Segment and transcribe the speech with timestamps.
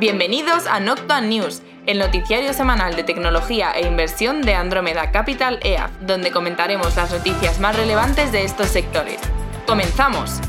[0.00, 5.90] Bienvenidos a Noctua News, el noticiario semanal de tecnología e inversión de Andromeda Capital EAF,
[6.00, 9.20] donde comentaremos las noticias más relevantes de estos sectores.
[9.66, 10.40] ¡Comenzamos!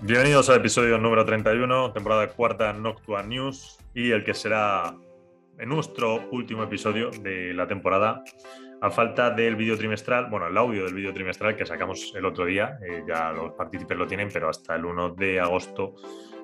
[0.00, 4.94] Bienvenidos al episodio número 31, temporada cuarta Noctua News y el que será
[5.58, 8.22] en nuestro último episodio de la temporada,
[8.80, 12.44] a falta del vídeo trimestral, bueno, el audio del vídeo trimestral que sacamos el otro
[12.44, 15.94] día, eh, ya los partícipes lo tienen, pero hasta el 1 de agosto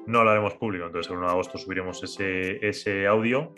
[0.06, 3.54] no lo haremos público, entonces el 1 de agosto subiremos ese, ese audio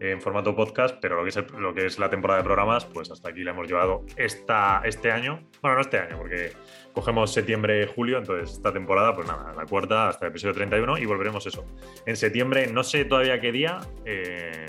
[0.00, 3.52] en formato podcast, pero lo que, es la temporada de programas, pues hasta aquí la
[3.52, 5.40] hemos llevado esta, este año.
[5.62, 6.52] Bueno, no este año, porque
[6.96, 11.04] cogemos septiembre, julio, entonces esta temporada, pues nada, la cuarta hasta el episodio 31 y
[11.04, 11.62] volveremos eso.
[12.06, 14.64] En septiembre, no sé todavía qué día, eh,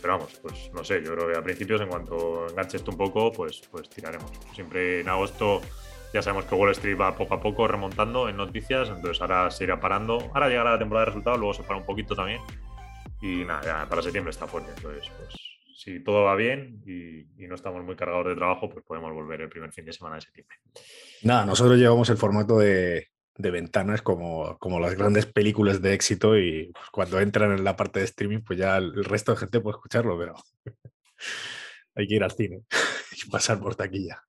[0.00, 2.98] pero vamos, pues no sé, yo creo que a principios, en cuanto enganche esto un
[2.98, 4.30] poco, pues, pues tiraremos.
[4.54, 5.60] Siempre en agosto
[6.12, 9.64] ya sabemos que Wall Street va poco a poco remontando en noticias, entonces ahora se
[9.64, 10.30] irá parando.
[10.34, 12.40] Ahora llegará la temporada de resultados, luego se para un poquito también
[13.20, 14.70] y nada, ya para septiembre está fuerte.
[14.76, 15.43] Entonces, pues
[15.84, 19.50] si todo va bien y, no estamos muy cargados de trabajo, pues podemos volver el
[19.50, 20.56] primer fin de semana de septiembre.
[21.22, 26.70] Nada, nosotros llevamos el formato de, ventanas como, como las grandes películas de éxito y
[26.72, 29.76] pues, cuando entran en la parte de streaming, pues ya el resto de gente puede
[29.76, 30.34] escucharlo, pero
[31.94, 32.62] hay que ir al cine
[33.26, 34.22] y pasar por taquilla.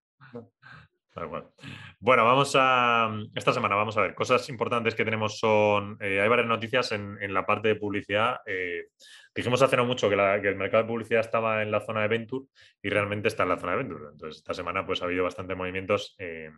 [1.99, 3.09] Bueno, vamos a.
[3.33, 4.15] Esta semana vamos a ver.
[4.15, 5.97] Cosas importantes que tenemos son.
[6.01, 8.39] Eh, hay varias noticias en, la parte de publicidad.
[8.45, 8.87] Eh,
[9.33, 12.47] dijimos hace no mucho que, el mercado de publicidad estaba en la zona de Venture
[12.81, 14.03] y realmente está en la zona de Venture.
[14.11, 16.51] Entonces, esta semana pues ha habido bastantes movimientos eh,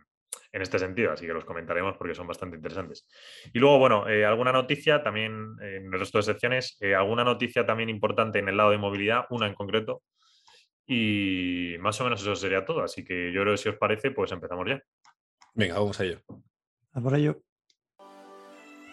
[0.50, 3.06] en este sentido, así que los comentaremos porque son bastante interesantes.
[3.52, 8.40] Y luego, bueno, alguna noticia también en el resto de secciones, alguna noticia también importante
[8.40, 10.02] en el lado de movilidad, una en concreto,
[10.90, 12.82] y más o menos eso sería todo.
[12.82, 14.82] Así que yo creo que si os parece, pues empezamos ya.
[15.54, 16.20] Venga, vamos a ello.
[16.92, 17.42] A por ello.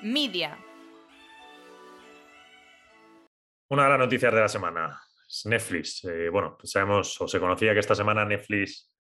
[0.04, 0.60] Media.
[3.70, 6.04] Una de las noticias de la semana es Netflix.
[6.04, 8.92] Eh, bueno, pues sabemos o se conocía que esta semana Netflix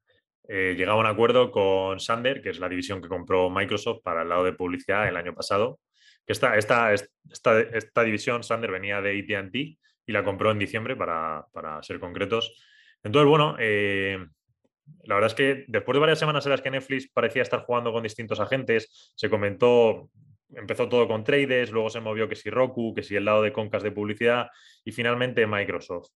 [0.47, 4.22] eh, llegaba a un acuerdo con Sander, que es la división que compró Microsoft para
[4.22, 5.81] el lado de publicidad el año pasado.
[6.25, 9.56] Que esta, esta, esta, esta división, Sander, venía de ATT
[10.07, 12.57] y la compró en diciembre, para, para ser concretos
[13.05, 14.17] entonces, bueno, eh,
[15.03, 17.93] la verdad es que después de varias semanas en las que Netflix parecía estar jugando
[17.93, 20.09] con distintos agentes, se comentó,
[20.49, 23.53] empezó todo con traders, luego se movió que si Roku, que si el lado de
[23.53, 24.47] concas de publicidad
[24.83, 26.09] y finalmente Microsoft.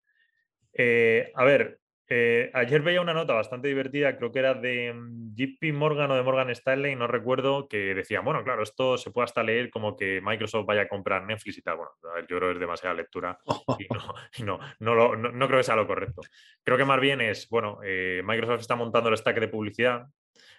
[0.73, 1.79] Eh, a ver,
[2.11, 6.17] eh, ayer veía una nota bastante divertida, creo que era de mm, JP Morgan o
[6.17, 9.95] de Morgan Stanley, no recuerdo, que decía, bueno, claro, esto se puede hasta leer como
[9.95, 11.77] que Microsoft vaya a comprar Netflix y tal.
[11.77, 11.93] Bueno,
[12.29, 13.39] yo creo que es demasiada lectura
[13.79, 16.23] y no, no, no, creo que sea lo correcto.
[16.65, 20.07] Creo que más bien es, bueno, eh, Microsoft está montando el stack de publicidad,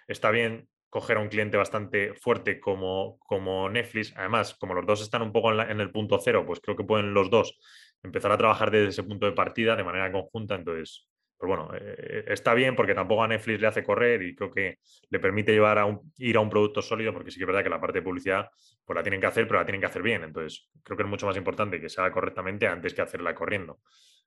[0.06, 5.02] está bien coger a un cliente bastante fuerte como, como Netflix, además, como los dos
[5.02, 7.58] están un poco en, en el punto cero, pues creo que pueden los dos
[8.02, 11.09] empezar a trabajar desde ese punto de partida de manera conjunta, entonces
[11.40, 14.78] pero bueno, eh, está bien porque tampoco a Netflix le hace correr y creo que
[15.08, 17.70] le permite llevar a ir a un producto sólido porque sí que es verdad que
[17.70, 18.50] la parte de publicidad
[18.84, 20.22] pues la tienen que hacer, pero la tienen que hacer bien.
[20.22, 23.80] Entonces, creo que es mucho más importante que se haga correctamente antes que hacerla corriendo.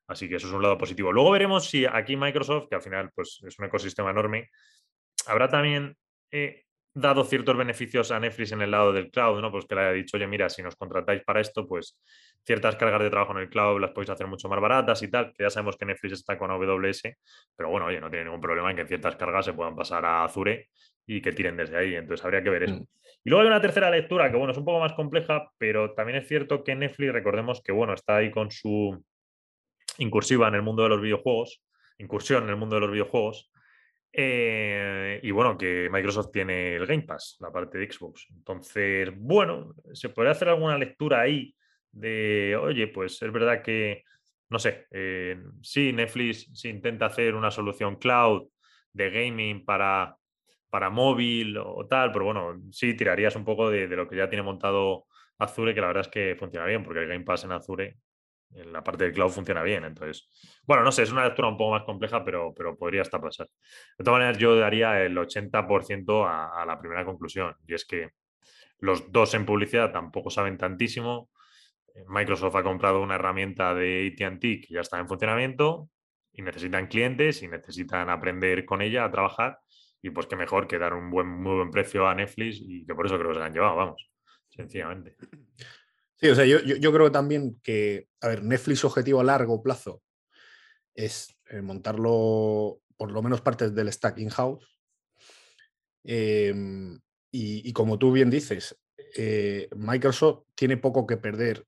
[0.08, 1.12] Así que eso es un lado positivo.
[1.12, 4.50] Luego veremos si aquí Microsoft, que al final pues, es un ecosistema enorme,
[5.28, 5.96] habrá también
[6.32, 9.52] eh, dado ciertos beneficios a Netflix en el lado del cloud, ¿no?
[9.52, 12.00] Pues que le haya dicho, oye, mira, si nos contratáis para esto, pues
[12.46, 15.34] ciertas cargas de trabajo en el cloud las podéis hacer mucho más baratas y tal,
[15.34, 17.02] que ya sabemos que Netflix está con AWS,
[17.56, 20.24] pero bueno, oye, no tiene ningún problema en que ciertas cargas se puedan pasar a
[20.24, 20.70] Azure
[21.08, 22.76] y que tiren desde ahí, entonces habría que ver eso.
[22.76, 22.86] Mm.
[23.26, 26.20] Y luego hay una tercera lectura que, bueno, es un poco más compleja, pero también
[26.20, 29.04] es cierto que Netflix, recordemos que, bueno, está ahí con su
[29.98, 31.64] incursiva en el mundo de los videojuegos,
[31.98, 33.52] incursión en el mundo de los videojuegos,
[34.16, 38.28] eh, y bueno, que Microsoft tiene el Game Pass, la parte de Xbox.
[38.30, 41.56] Entonces, bueno, se podría hacer alguna lectura ahí
[41.92, 44.04] de, oye, pues es verdad que,
[44.50, 48.48] no sé, eh, sí, Netflix se intenta hacer una solución cloud
[48.94, 50.16] de gaming para,
[50.70, 54.30] para móvil o tal, pero bueno, sí, tirarías un poco de, de lo que ya
[54.30, 55.08] tiene montado
[55.40, 57.98] Azure, que la verdad es que funciona bien, porque el Game Pass en Azure
[58.56, 59.84] la parte del cloud funciona bien.
[59.86, 60.30] Entonces,
[60.66, 63.48] bueno, no sé, es una lectura un poco más compleja, pero, pero podría hasta pasar.
[63.98, 68.12] De todas maneras, yo daría el 80% a, a la primera conclusión, y es que
[68.80, 71.30] los dos en publicidad tampoco saben tantísimo.
[72.08, 75.90] Microsoft ha comprado una herramienta de ATT que ya está en funcionamiento
[76.34, 79.60] y necesitan clientes y necesitan aprender con ella a trabajar.
[80.02, 82.94] Y pues qué mejor que dar un buen, muy buen precio a Netflix y que
[82.94, 84.12] por eso creo que se han llevado, vamos,
[84.50, 85.16] sencillamente.
[86.16, 90.02] Sí, o sea, yo, yo, creo también que, a ver, Netflix objetivo a largo plazo
[90.96, 94.66] es montarlo, por lo menos partes del stack in-house.
[96.04, 97.00] Em,
[97.32, 98.80] y, como tú bien dices,
[99.16, 101.66] eh, Microsoft tiene poco que perder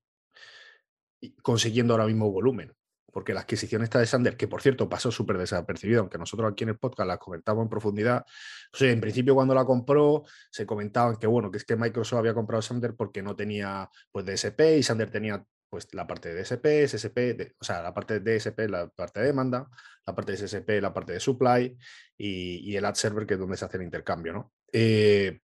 [1.42, 2.72] consiguiendo ahora mismo volumen
[3.16, 6.64] porque la adquisición esta de Sander, que por cierto pasó súper desapercibida, aunque nosotros aquí
[6.64, 8.26] en el podcast la comentamos en profundidad,
[8.70, 12.18] o sea, en principio cuando la compró se comentaban que bueno, que es que Microsoft
[12.18, 16.42] había comprado Sander porque no tenía pues DSP y Sander tenía pues la parte de
[16.42, 19.66] DSP, SSP, o sea, la parte de DSP, la parte de demanda,
[20.06, 21.74] la parte de SSP, la parte de supply
[22.18, 24.52] y, el ad server, que es donde se hace el intercambio, ¿no?
[24.70, 25.40] Eh,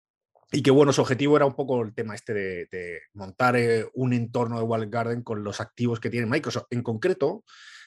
[0.52, 4.12] y que bueno, su objetivo era un poco el tema este de, montar eh, un
[4.12, 6.66] entorno de Walled Garden con los activos que tiene Microsoft.
[6.70, 7.42] En concreto,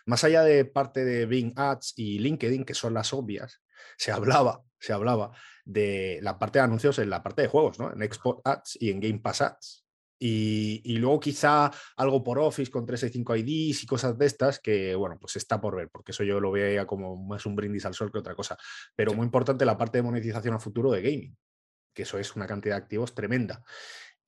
[0.07, 3.61] más allá de parte de Bing Ads y LinkedIn, que son las obvias,
[3.97, 5.31] se hablaba, se hablaba
[5.63, 7.93] de la parte de anuncios en la parte de juegos, ¿no?
[7.93, 9.85] En Export Ads y en Game Pass Ads.
[10.17, 15.19] Y, luego quizá algo por Office con 365 IDs y cosas de estas que, bueno,
[15.19, 18.11] pues está por ver, porque eso yo lo veía como más un brindis al sol
[18.11, 18.57] que otra cosa.
[18.95, 21.37] Pero muy importante la parte de monetización a futuro de gaming
[21.95, 23.63] que eso es una cantidad de activos tremenda.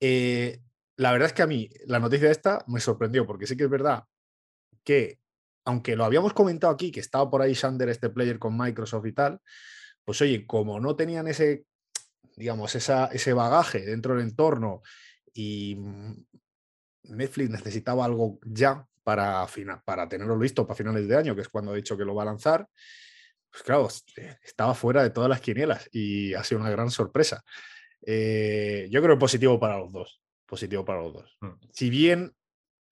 [0.00, 0.60] Eh,
[0.96, 3.70] la verdad es que a mí la noticia esta me sorprendió, porque sí que es
[3.70, 4.04] verdad
[4.82, 5.20] que,
[5.64, 9.12] aunque lo habíamos comentado aquí, que estaba por ahí Sander, este player con Microsoft y
[9.12, 9.40] tal,
[10.04, 11.66] pues oye, como no tenían ese,
[12.36, 14.82] digamos, ese bagaje dentro del entorno
[15.32, 15.76] y
[17.04, 19.46] Netflix necesitaba algo ya para,
[19.84, 22.22] para tenerlo listo para finales de año, que es cuando ha dicho que lo va
[22.22, 22.66] a lanzar,
[23.50, 23.88] pues claro,
[24.44, 27.42] estaba fuera de todas las quinielas y ha sido una gran sorpresa.
[28.06, 30.22] Eh, yo creo positivo para los dos.
[30.46, 31.36] Positivo para los dos.
[31.40, 31.52] Mm.
[31.70, 32.34] Si bien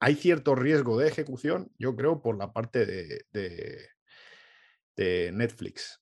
[0.00, 3.88] hay cierto riesgo de ejecución, yo creo por la parte de, de,
[5.32, 6.00] Netflix.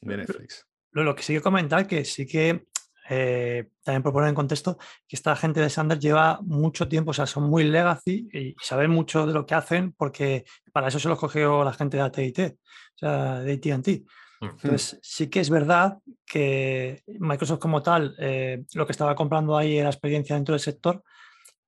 [0.00, 0.66] De Netflix.
[0.92, 2.66] Lo, lo, que sí que comentar que sí que
[3.08, 4.76] eh, también por poner en contexto
[5.06, 8.90] que esta gente de Sanders lleva mucho tiempo, o sea, son muy legacy y saben
[8.90, 12.58] mucho de lo que hacen porque para eso se los cogió la gente de AT&T,
[12.94, 14.04] o sea, de AT&T.
[14.40, 19.78] Entonces, sí que es verdad que Microsoft como tal, eh, lo que estaba comprando ahí
[19.78, 21.02] era experiencia dentro del sector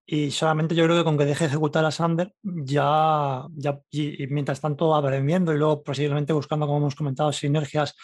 [0.07, 4.27] y solamente yo creo que con que deje de ejecutar a Sander, ya, ya y,
[4.29, 7.95] mientras tanto aprendiendo y luego posiblemente buscando, como hemos comentado, sinergias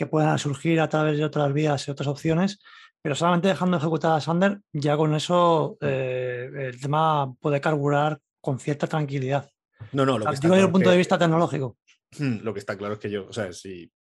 [0.00, 2.58] que puedan surgir a través de otras vías y otras opciones,
[3.02, 8.58] pero solamente dejando ejecutar a Sander, ya con eso eh, el tema puede carburar con
[8.58, 9.50] cierta tranquilidad.
[9.92, 11.76] No, no, lo que digo desde el punto de vista tecnológico.
[12.18, 13.92] Lo que está claro es que yo, o sea, si,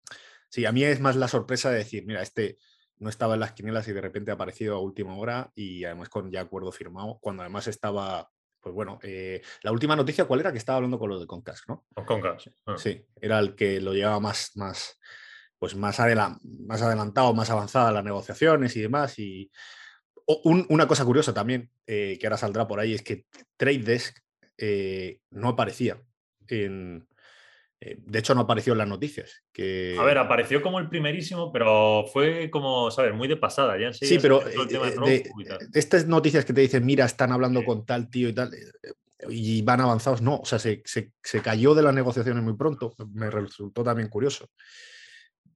[0.49, 2.57] si a mí es más la sorpresa de decir, mira, este
[2.99, 6.07] no estaba en las quinielas y de repente ha aparecido a última hora y además
[6.07, 8.31] con ya acuerdo firmado, cuando además estaba,
[8.61, 10.53] pues bueno, eh, la última noticia, ¿cuál era?
[10.53, 11.85] Que estaba hablando con lo de Concast, ¿no?
[11.93, 12.47] Con Concast.
[12.65, 12.77] Ah.
[12.77, 14.97] Sí, era el que lo llevaba más, más,
[15.59, 19.19] pues más, más adelantado, más avanzada las negociaciones y demás.
[19.19, 19.51] Y
[20.25, 23.25] una cosa curiosa también, eh, que ahora saldrá por ahí, es que
[23.57, 24.17] Trade Desk
[24.57, 26.01] eh, no aparecía
[26.47, 27.07] en,
[27.81, 29.43] eh, de hecho, no apareció en las noticias.
[29.53, 29.95] Que...
[29.99, 33.13] A ver, apareció como el primerísimo, pero fue como, ¿sabes?
[33.13, 33.79] Muy de pasada.
[33.79, 35.23] Ya sí, pero de,
[35.73, 38.51] estas noticias que te dicen, mira, están hablando con tal tío y tal,
[39.29, 42.93] y van avanzados, no, o sea, se, se, cayó de las negociaciones muy pronto.
[43.13, 44.49] Me resultó también curioso.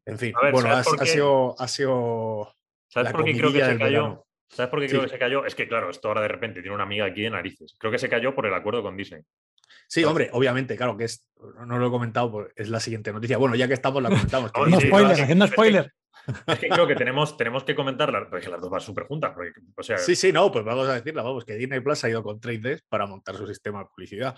[0.05, 2.53] En fin, bueno, ha, sido, ha sido.
[2.89, 4.25] ¿Sabes por qué creo que se cayó?
[4.49, 5.45] ¿Sabes por qué creo que se cayó?
[5.45, 7.75] Es que, claro, esto ahora de repente tiene una amiga aquí de narices.
[7.79, 9.21] Creo que se cayó por el acuerdo con Disney.
[9.87, 11.27] Sí, hombre, obviamente, claro que es,
[11.65, 13.37] no lo he comentado, pues es la siguiente noticia.
[13.37, 14.51] Bueno, ya que estamos, la comentamos.
[14.67, 15.91] no, spoiler, haciendo spoiler.
[16.47, 19.33] Es que creo que tenemos, tenemos que comentarla, porque las dos van súper juntas.
[19.97, 22.79] sí, sí, no, pues vamos a decirla, vamos, que Disney Plus ha ido con Trade
[22.87, 24.37] para montar su sistema de publicidad.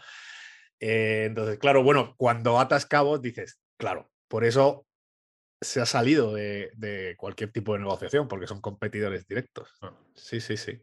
[0.80, 4.88] Eh, entonces, claro, bueno, cuando atas cabos dices, claro, por eso
[5.66, 9.70] se ha salido de, cualquier tipo de negociación porque son competidores directos.
[10.14, 10.82] Sí, sí, sí.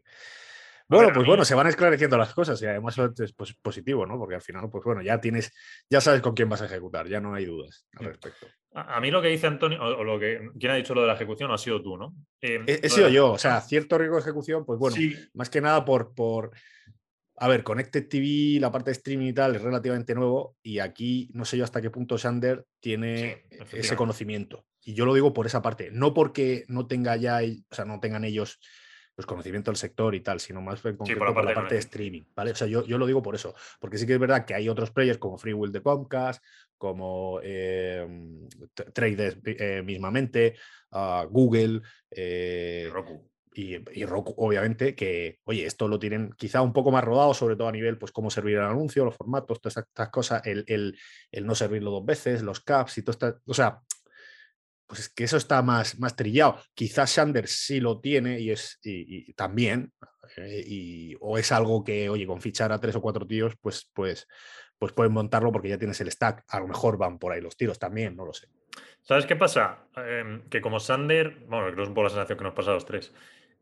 [0.87, 4.17] Bueno, pues bueno, se van esclareciendo las cosas y además es positivo, ¿no?
[4.17, 5.51] Porque al final, pues bueno, ya tienes,
[5.89, 8.47] ya sabes con quién vas a ejecutar, ya no hay dudas al respecto.
[8.75, 11.13] A, mí lo que dice Antonio, o, lo que, ¿quién ha dicho lo de la
[11.13, 11.51] ejecución?
[11.51, 12.13] Ha sido tú, ¿no?
[12.41, 14.97] Eh, he, sido yo, o sea, cierto riesgo de ejecución, pues bueno,
[15.33, 16.51] más que nada por, por,
[17.37, 21.29] a ver, Connected TV, la parte de streaming y tal, es relativamente nuevo y aquí
[21.33, 24.65] no sé yo hasta qué punto Sander tiene ese conocimiento.
[24.83, 27.99] Y yo lo digo por esa parte, no porque no tenga ya, o sea, no
[27.99, 28.59] tengan ellos
[29.15, 32.23] pues, conocimiento del sector y tal, sino más en concreto por la parte, de streaming,
[32.35, 32.51] ¿vale?
[32.51, 34.69] O sea, yo, yo, lo digo por eso, porque sí que es verdad que hay
[34.69, 36.43] otros players como Freewill de Comcast,
[36.77, 38.05] como eh,
[38.93, 40.55] Trade eh, mismamente,
[40.91, 46.91] uh, Google, eh, Roku y, Roku, obviamente, que, oye, esto lo tienen quizá un poco
[46.91, 50.09] más rodado, sobre todo a nivel, pues, cómo servir el anuncio, los formatos, todas estas
[50.09, 53.41] cosas, el, el, no servirlo dos veces, los caps y todo esto.
[53.45, 53.79] O sea,
[54.93, 56.59] pues es que eso está más, más trillado.
[56.75, 59.91] Quizás Sanders sí lo tiene y es y, también,
[60.37, 63.89] eh, y, o es algo que, oye, con fichar a tres o cuatro tíos, pues,
[63.91, 64.27] pues,
[64.77, 66.43] pues pueden montarlo porque ya tienes el stack.
[66.47, 68.49] A lo mejor van por ahí los tiros también, no lo sé.
[69.01, 69.79] ¿Sabes qué pasa?
[69.95, 72.69] Em, que como Sander, bueno, creo que es un poco la sensación que nos pasa
[72.69, 73.11] a los tres.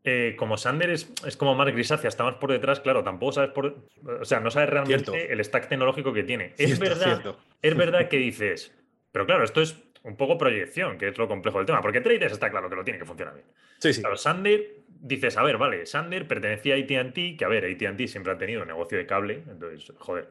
[0.04, 3.88] Eh, como Sander es, como más grisácea, está más por detrás, claro, tampoco sabes por.
[4.20, 6.52] O sea, no sabes realmente el stack tecnológico que tiene.
[6.58, 8.70] es verdad, es verdad que dices.
[9.12, 11.80] Pero claro, esto es un poco proyección, que es lo complejo del tema.
[11.80, 13.46] Porque Traders está claro que lo tiene que funcionar bien.
[13.78, 14.00] Sí, sí.
[14.00, 18.32] Claro, Sander, dices, a ver, vale, Sander pertenecía a ATT, que a ver, ATT siempre
[18.32, 20.28] ha tenido negocio de cable, entonces, joder,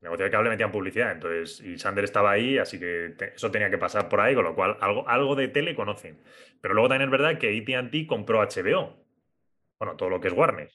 [0.00, 3.78] negocio de cable metían publicidad, entonces, y Sander estaba ahí, así que eso tenía que
[3.78, 6.18] pasar por ahí, con lo cual algo, algo de tele conocen.
[6.60, 8.96] Pero luego también es verdad que ATT compró HBO,
[9.78, 10.70] bueno, todo lo que es Warner.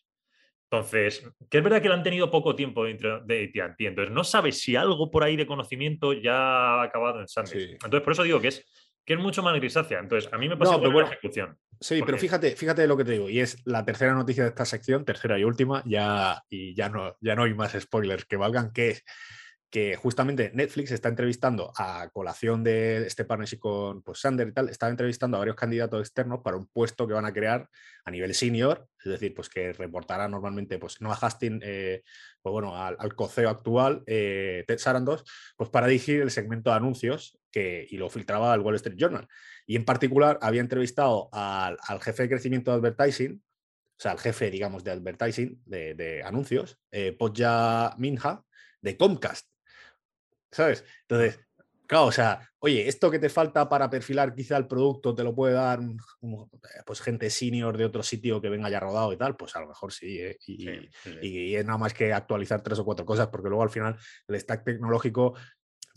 [0.72, 4.24] Entonces, que es verdad que lo han tenido poco tiempo dentro de AT&T, entonces no
[4.24, 7.74] sabes si algo por ahí de conocimiento ya ha acabado en Sandy.
[7.74, 8.66] Entonces, por eso digo que es,
[9.04, 10.00] que es mucho más grisácea.
[10.00, 11.58] Entonces, a mí me pasa no, la ejecución.
[11.78, 14.64] Sí, pero fíjate, fíjate lo que te digo, y es la tercera noticia de esta
[14.64, 18.72] sección, tercera y última, ya, y ya no, ya no hay más spoilers que valgan,
[18.72, 19.04] que es
[19.72, 24.68] que justamente Netflix está entrevistando a colación de este partnership con pues, Sander y tal,
[24.68, 27.70] está entrevistando a varios candidatos externos para un puesto que van a crear
[28.04, 32.04] a nivel senior, es decir, pues que reportará normalmente pues, Noah Hastings, eh,
[32.42, 35.24] pues, bueno, al, coceo actual, eh, Ted Sarandos,
[35.56, 39.28] pues para dirigir el segmento de anuncios que, y lo filtraba al Wall Street Journal.
[39.66, 44.52] Y en particular había entrevistado al, jefe de crecimiento de advertising, o sea, al jefe,
[44.52, 48.44] digamos, de advertising, de, anuncios, eh, Podja Minha,
[48.82, 49.51] de Comcast.
[50.52, 50.86] ¿Sabes?
[51.02, 51.40] Entonces,
[51.88, 55.36] claro, o sea, oye, esto que te falta para perfilar quizá el producto te lo
[55.36, 55.80] puede dar
[56.86, 59.68] pues gente senior de otro sitio que venga ya rodado y tal, pues a lo
[59.68, 60.38] mejor sí, ¿eh?
[60.46, 64.40] y, es nada más que actualizar tres o cuatro cosas, porque luego al final el
[64.40, 65.36] stack tecnológico,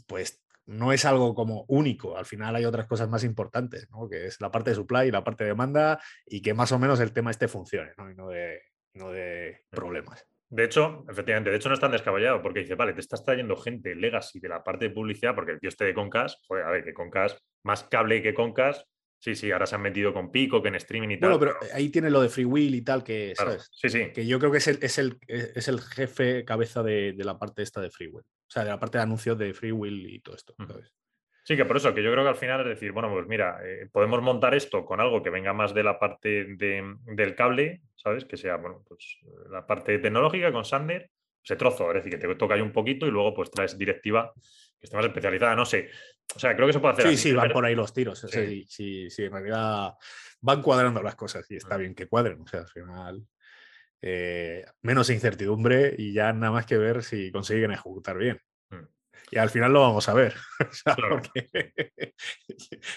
[0.06, 4.08] pues no es algo como único, al final hay otras cosas más importantes, ¿no?
[4.08, 6.78] que es la parte de supply y la parte de demanda y que más o
[6.78, 8.10] menos el tema este funcione ¿no?
[8.10, 8.62] y no de,
[8.94, 10.26] no de problemas.
[10.50, 13.56] De hecho, efectivamente, de hecho no es tan descabellado porque dice, vale, te estás trayendo
[13.56, 16.70] gente legacy de la parte de publicidad, porque el tío este de Concast, joder, a
[16.70, 18.86] ver, que Concast, más cable que Concast,
[19.18, 21.30] sí, sí, ahora se han metido con Pico, que en streaming y tal.
[21.30, 23.70] Bueno, pero ahí tiene lo de Free Will y tal, que, ¿sabes?
[23.72, 24.12] Sí, sí.
[24.12, 27.62] Que yo creo que es el, es el, es el jefe cabeza de, la parte
[27.62, 28.24] esta de Free Will.
[28.24, 30.54] O sea, de la parte de anuncios de Free Will y todo esto.
[31.44, 33.60] Sí, que por eso, que yo creo que al final es decir, bueno, pues mira,
[33.62, 38.24] eh, podemos montar esto con algo que venga más de la parte del cable, ¿sabes?
[38.24, 39.18] Que sea, bueno, pues
[39.50, 41.10] la parte tecnológica con Sander,
[41.42, 44.32] ese trozo, es decir, que te toca ahí un poquito y luego pues traes directiva
[44.34, 45.90] que esté más especializada, no sé.
[46.34, 47.08] O sea, creo que se puede hacer.
[47.08, 48.20] Sí, sí, van por ahí los tiros.
[48.20, 48.64] Sí.
[48.66, 49.92] sí, sí, en realidad
[50.40, 51.80] van cuadrando las cosas y está mm.
[51.80, 52.40] bien que cuadren.
[52.40, 53.26] O sea, al final
[54.00, 58.40] eh, menos incertidumbre y ya nada más que ver si consiguen ejecutar bien.
[59.30, 60.34] Y al final lo vamos a ver.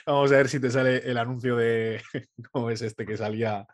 [0.05, 2.01] vamos a ver si te sale el anuncio de
[2.51, 3.65] cómo es este que salía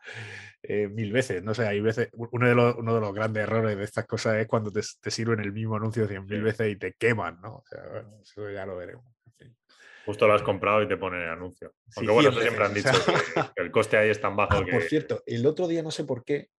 [0.61, 1.43] eh, mil veces.
[1.43, 2.09] No sé, hay veces.
[2.13, 4.81] Uno de, los, uno de los grandes errores de estas cosas es cuando te,
[5.11, 7.55] sirven el mismo anuncio cien mil veces y te queman, ¿no?
[7.55, 7.81] O sea,
[8.21, 9.05] eso ya lo veremos.
[10.05, 11.73] Justo lo has comprado y te ponen el anuncio.
[11.95, 14.71] Aunque bueno, eso siempre han dicho que, el coste ahí es tan bajo ah, que.
[14.71, 16.49] Por cierto, el otro día no sé por qué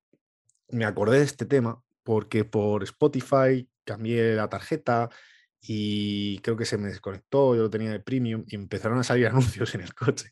[0.68, 5.10] me acordé de este tema, porque por Spotify cambié la tarjeta
[5.66, 9.26] y creo que se me desconectó, yo lo tenía de premium y empezaron a salir
[9.28, 10.30] anuncios en el coche.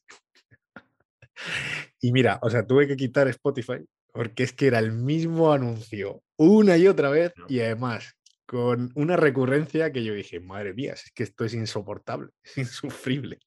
[2.01, 6.23] y mira, o sea, tuve que quitar Spotify porque es que era el mismo anuncio
[6.37, 11.11] una y otra vez y además con una recurrencia que yo dije, madre mía, es
[11.15, 13.39] que esto es insoportable, es insufrible.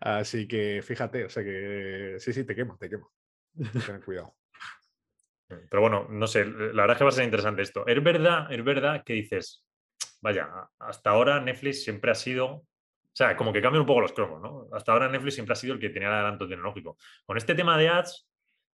[0.00, 3.08] Así que fíjate, o sea que sí, sí, te quema, te quema.
[3.84, 4.36] Ten cuidado.
[5.48, 7.86] Pero bueno, no sé, la verdad es que va a ser interesante esto.
[7.86, 9.64] Es verdad, es verdad que dices,
[10.20, 10.48] vaya,
[10.78, 12.64] hasta ahora Netflix siempre ha sido, o
[13.12, 14.66] sea, como que cambian un poco los cromos, ¿no?
[14.72, 16.96] Hasta ahora Netflix siempre ha sido el que tenía el adelanto tecnológico.
[17.24, 18.28] Con este tema de ads,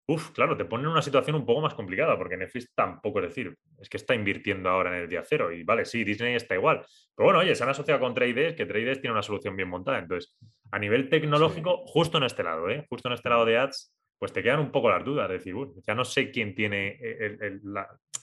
[0.08, 3.30] uff, claro, te pone en una situación un poco más complicada, porque Netflix tampoco, es
[3.30, 6.56] decir, es que está invirtiendo ahora en el día cero, y vale, sí, Disney está
[6.56, 6.86] igual.
[7.16, 10.00] Pero bueno, oye, se han asociado con Trades, que Trades tiene una solución bien montada.
[10.00, 10.38] Entonces,
[10.72, 12.86] a nivel tecnológico, justo en este lado, ¿eh?
[12.90, 15.54] Justo en este lado de ads, pues te quedan un poco las dudas, de decir,
[15.86, 16.98] ya no sé quién tiene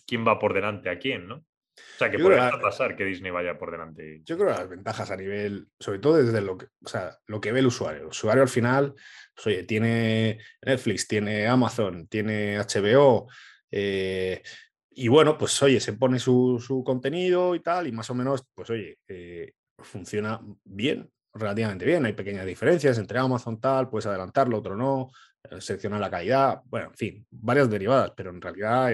[0.06, 1.44] quién va por delante a quién, ¿no?
[1.76, 4.22] O sea, que puede pasar que Disney vaya por delante.
[4.24, 7.40] Yo creo que las ventajas a nivel, sobre todo desde lo que, o sea, lo
[7.40, 8.02] que ve el usuario.
[8.02, 8.94] El usuario al final,
[9.34, 13.28] pues, oye, tiene Netflix, tiene Amazon, tiene HBO,
[13.70, 14.42] eh,
[14.90, 18.70] y bueno, pues oye, se pone su, contenido y tal, y más o menos, pues
[18.70, 22.04] oye, eh, funciona bien, relativamente bien.
[22.04, 25.10] Hay pequeñas diferencias entre Amazon tal, puedes adelantarlo, otro no,
[25.44, 28.92] eh, seleccionar la calidad, bueno, en fin, varias derivadas, pero en realidad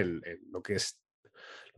[0.51, 0.99] lo que es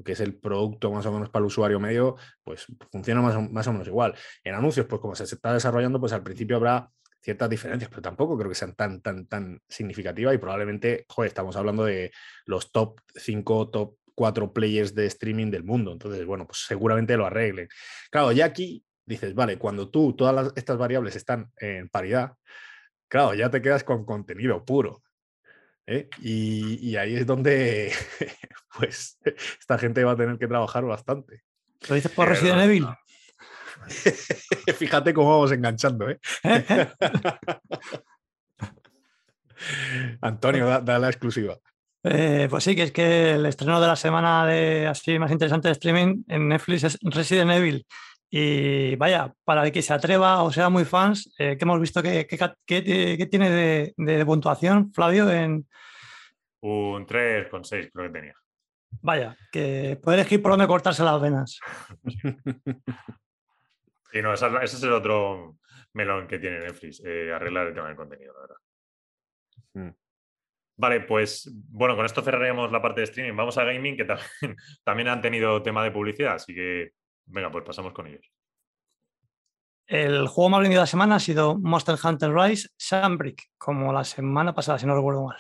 [0.03, 3.41] que es el producto más o menos para el usuario medio, pues funciona más o,
[3.41, 4.15] más o menos igual.
[4.43, 6.89] En anuncios, pues como se está desarrollando, pues al principio habrá
[7.21, 11.55] ciertas diferencias, pero tampoco creo que sean tan, tan, tan significativas y probablemente, joder, estamos
[11.55, 12.11] hablando de
[12.45, 15.93] los top 5, top cuatro players de streaming del mundo.
[15.93, 17.69] Entonces, bueno, pues seguramente lo arreglen.
[18.11, 22.33] Claro, ya aquí dices, vale, cuando tú todas estas variables están en paridad,
[23.07, 25.03] claro, ya te quedas con contenido puro.
[25.89, 26.09] ¿Eh?
[26.21, 27.91] Y, ahí es donde,
[28.77, 29.17] pues,
[29.59, 31.41] esta gente va a tener que trabajar bastante.
[31.87, 32.87] ¿Lo dices por Resident Evil?
[34.77, 36.19] Fíjate cómo vamos enganchando, ¿eh?
[40.21, 41.57] Antonio, da, la exclusiva.
[42.03, 45.67] Eh, pues sí, que es que el estreno de la semana de así más interesante
[45.67, 47.85] de streaming en Netflix es Resident Evil.
[48.31, 52.03] Y vaya, para el que se atreva o sea muy fans, eh, que hemos visto
[52.03, 52.27] que,
[53.29, 55.67] tiene de, puntuación, Flavio, en...
[56.61, 58.35] Un 3,6 creo que tenía.
[59.01, 61.59] Vaya, que puede elegir por dónde cortarse las venas.
[64.13, 65.57] y no, ese es el otro
[65.93, 68.57] melón que tiene Netflix, eh, arreglar el tema del contenido, la verdad.
[69.73, 69.95] Mm.
[70.77, 73.35] Vale, pues bueno, con esto cerraremos la parte de streaming.
[73.35, 74.27] Vamos a gaming, que también,
[74.83, 76.91] también han tenido tema de publicidad, así que
[77.29, 78.31] venga, pues pasamos con ellos.
[79.87, 84.03] El juego más vendido de la semana ha sido Monster Hunter Rise Sunbreak, como la
[84.03, 85.39] semana pasada, si no recuerdo mal.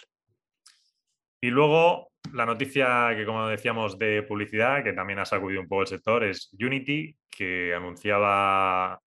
[1.41, 5.81] Y luego la noticia que, como decíamos, de publicidad, que también ha sacudido un poco
[5.81, 8.99] el sector, es Unity, que anunciaba.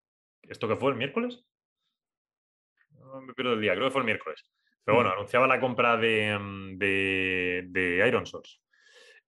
[0.43, 1.45] ¿Esto que fue el miércoles?
[2.91, 4.49] No me pierdo el día, creo que fue el miércoles.
[4.85, 5.15] Pero bueno, mm.
[5.15, 8.59] anunciaba la compra de, mm, de, Iron Source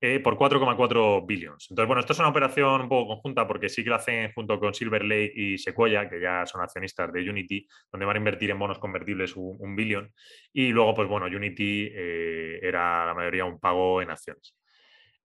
[0.01, 1.67] eh, por 4,4 billions.
[1.71, 4.59] Entonces, bueno, esto es una operación un poco conjunta porque sí que lo hacen junto
[4.61, 8.51] con Silver Lake y Sequoia, que ya son accionistas de Unity, donde van a invertir
[8.51, 10.13] en bonos convertibles un, billón.
[10.53, 14.57] Y luego, pues bueno, Unity eh, era la mayoría un pago en acciones.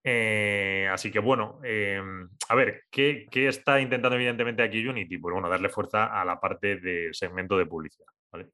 [0.02, 1.60] Eh, así que bueno,
[2.48, 5.18] a ver, ¿qué, ¿qué, está intentando evidentemente aquí Unity?
[5.18, 8.08] Pues bueno, darle fuerza a la parte del segmento de publicidad.
[8.32, 8.48] ¿vale?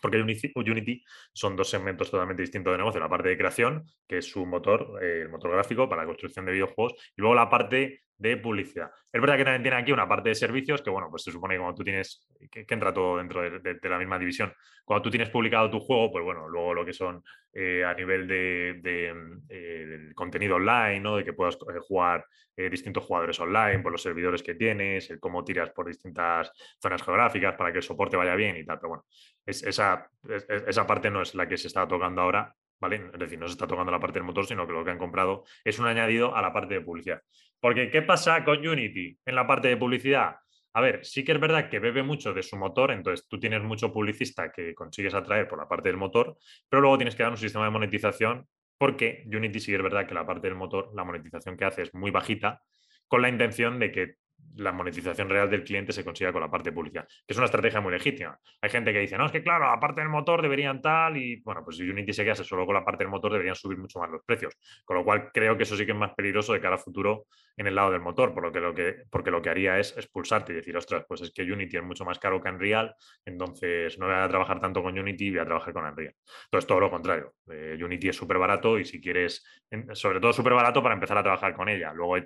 [0.00, 3.00] Porque Unity son dos segmentos totalmente distintos de negocio.
[3.00, 6.44] La parte de creación, que es su motor, eh, el motor gráfico para la construcción
[6.44, 8.90] de videojuegos, y luego la parte de publicidad.
[9.12, 11.54] Es verdad que también tiene aquí una parte de servicios que, bueno, pues se supone
[11.54, 14.52] que cuando tú tienes, que, entra todo dentro de, la misma división,
[14.84, 17.22] cuando tú tienes publicado tu juego, pues bueno, luego lo que son
[17.52, 19.12] eh, a nivel de,
[19.48, 21.16] eh, contenido online, ¿no?
[21.16, 22.24] De que puedas eh, jugar
[22.56, 27.56] distintos jugadores online por los servidores que tienes, el cómo tiras por distintas zonas geográficas
[27.56, 29.04] para que el soporte vaya bien y tal, pero bueno,
[29.44, 30.08] esa,
[30.48, 32.54] esa parte no es la que se está tocando ahora,
[32.92, 34.98] Es decir, no se está tocando la parte del motor, sino que lo que han
[34.98, 37.20] comprado es un añadido a la parte de publicidad.
[37.60, 40.36] Porque, ¿qué pasa con Unity en la parte de publicidad?
[40.74, 43.62] A ver, sí que es verdad que bebe mucho de su motor, entonces tú tienes
[43.62, 46.36] mucho publicista que consigues atraer por la parte del motor,
[46.68, 50.14] pero luego tienes que dar un sistema de monetización porque Unity sí es verdad que
[50.14, 52.62] la parte del motor, la monetización que hace es muy bajita,
[53.06, 54.16] con la intención de que
[54.56, 57.46] la monetización real del cliente se consiga con la parte de publicidad, que es una
[57.46, 58.38] estrategia muy legítima.
[58.60, 61.40] Hay gente que dice, no, es que claro, la parte del motor deberían tal, y
[61.42, 63.98] bueno, pues si Unity se quedase solo con la parte del motor, deberían subir mucho
[63.98, 64.54] más los precios.
[64.84, 67.26] Con lo cual creo que eso sí que es más peligroso de cara a futuro
[67.56, 69.96] en el lado del motor, por lo que lo que, porque lo que haría es
[69.96, 73.98] expulsarte y decir, ostras, pues es que Unity es mucho más caro que Unreal, entonces
[73.98, 76.14] no voy a trabajar tanto con Unity, voy a trabajar con Unreal.
[76.44, 77.34] Entonces, todo lo contrario.
[77.50, 79.44] Eh, Unity es súper barato y si quieres,
[79.92, 81.92] sobre todo súper barato para empezar a trabajar con ella.
[81.92, 82.16] Luego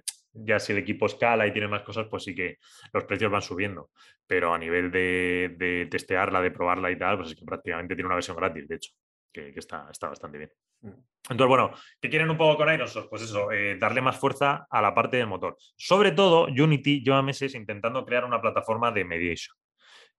[0.44, 2.58] ya si el equipo escala y tiene más cosas, pues sí que
[2.92, 3.90] los precios van subiendo.
[4.26, 8.16] Pero a nivel de, testearla, de probarla y tal, pues es que prácticamente tiene una
[8.16, 8.92] versión gratis, de hecho,
[9.32, 10.50] que, está, está, bastante bien.
[10.82, 10.90] Mm.
[11.30, 13.08] Entonces, bueno, ¿qué quieren un poco con Aerosoft?
[13.10, 15.56] Pues eso, eh, darle más fuerza a la parte del motor.
[15.76, 19.56] Sobre todo, Unity lleva meses intentando crear una plataforma de mediation.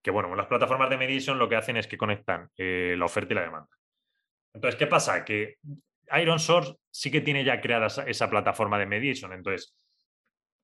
[0.02, 3.34] Que bueno, las plataformas de mediation lo que hacen es que conectan eh, la oferta
[3.34, 3.70] y la demanda.
[4.54, 5.26] Entonces, ¿qué pasa?
[5.26, 5.56] Que
[6.22, 9.34] Iron Source sí que tiene ya creada esa plataforma de mediation.
[9.34, 9.76] Entonces,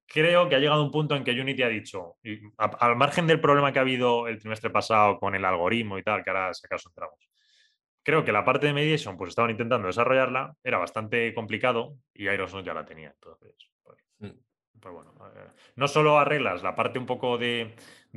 [0.07, 2.15] creo que ha llegado un punto en que Unity ha dicho,
[2.57, 6.23] al margen del problema que ha habido el trimestre pasado con el algoritmo y tal,
[6.23, 7.19] que ahora si acaso entramos,
[8.05, 12.63] creo que la parte de mediation, pues estaban intentando desarrollarla, era bastante complicado y Aerosoft
[12.63, 13.09] ya la tenía.
[13.09, 14.79] Entonces, pues, mm.
[14.79, 15.13] pues bueno,
[15.75, 17.75] no solo arreglas la parte un poco de,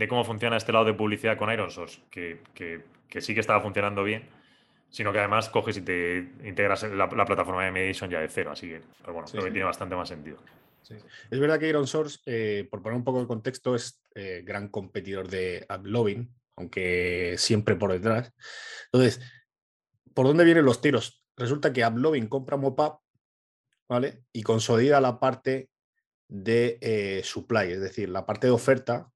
[0.08, 4.28] cómo funciona este lado de publicidad con Aerosoft, que, que, sí que estaba funcionando bien,
[4.90, 8.50] sino que además coges y te integras la, plataforma de mediation ya de cero.
[8.52, 10.38] Así que, pues bueno, creo que tiene bastante más sentido.
[11.30, 14.68] Es verdad que Iron Source, eh, por poner un poco de contexto, es eh, gran
[14.68, 18.32] competidor de AppLovin, aunque siempre por detrás.
[18.92, 19.20] Entonces,
[20.14, 21.24] ¿por dónde vienen los tiros?
[21.36, 23.00] Resulta que AppLovin compra Mopap,
[23.88, 24.24] ¿vale?
[24.32, 25.70] Y consolida la parte
[26.28, 29.10] de eh, supply, es decir, la parte de oferta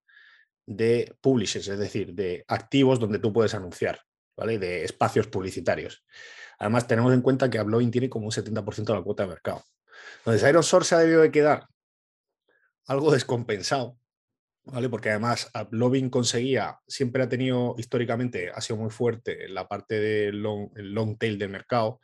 [0.66, 4.00] de publishers, es decir, de activos donde tú puedes anunciar,
[4.36, 4.58] ¿vale?
[4.58, 6.04] De espacios publicitarios.
[6.58, 9.64] Además, tenemos en cuenta que AppLovin tiene como un 70% de la cuota de mercado.
[10.18, 11.66] Entonces, Iron Source se ha debido de quedar
[12.86, 13.98] algo descompensado,
[14.64, 14.88] ¿vale?
[14.88, 19.98] Porque además Loving conseguía, siempre ha tenido históricamente, ha sido muy fuerte en la parte
[19.98, 22.00] del long, tail del mercado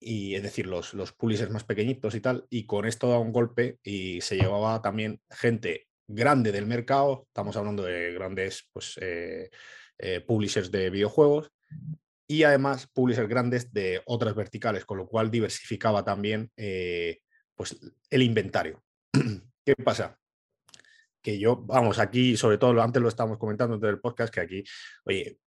[0.00, 3.32] y es decir, los, los publishers más pequeñitos y tal, y con esto da un
[3.32, 9.50] golpe y se llevaba también gente grande del mercado, estamos hablando de grandes pues, eh,
[9.98, 11.50] eh, publishers de videojuegos
[12.28, 17.20] y además publishers grandes de otras verticales, con lo cual diversificaba también eh,
[17.54, 17.76] pues,
[18.10, 18.84] el inventario.
[19.64, 20.18] ¿Qué pasa?
[21.22, 24.64] Que yo, vamos, aquí, sobre todo antes lo estábamos comentando antes del podcast, que aquí,
[25.04, 25.38] oye,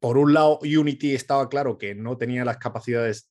[0.00, 3.30] por un lado, Unity estaba claro que no tenía las capacidades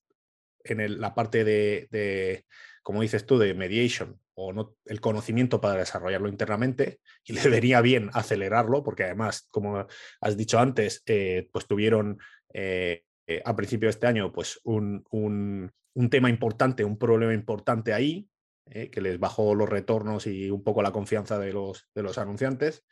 [0.63, 2.45] en la parte de,
[2.84, 7.82] como dices tú, de mediation o no, el conocimiento para desarrollarlo internamente y le venía
[7.82, 9.88] bien acelerarlo porque además, como
[10.21, 12.19] has dicho antes, eh, pues tuvieron
[12.54, 15.71] eh, eh, a principio de este año pues un,
[16.10, 18.30] tema importante, un problema importante ahí
[18.65, 22.84] que les bajó los retornos y un poco la confianza de los, de los anunciantes.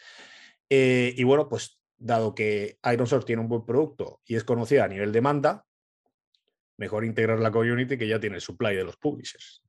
[0.69, 4.87] y bueno, pues dado que Iron Source tiene un buen producto y es conocida a
[4.87, 5.65] nivel demanda,
[6.77, 9.63] mejor integrar la community que ya tiene el supply de los publishers.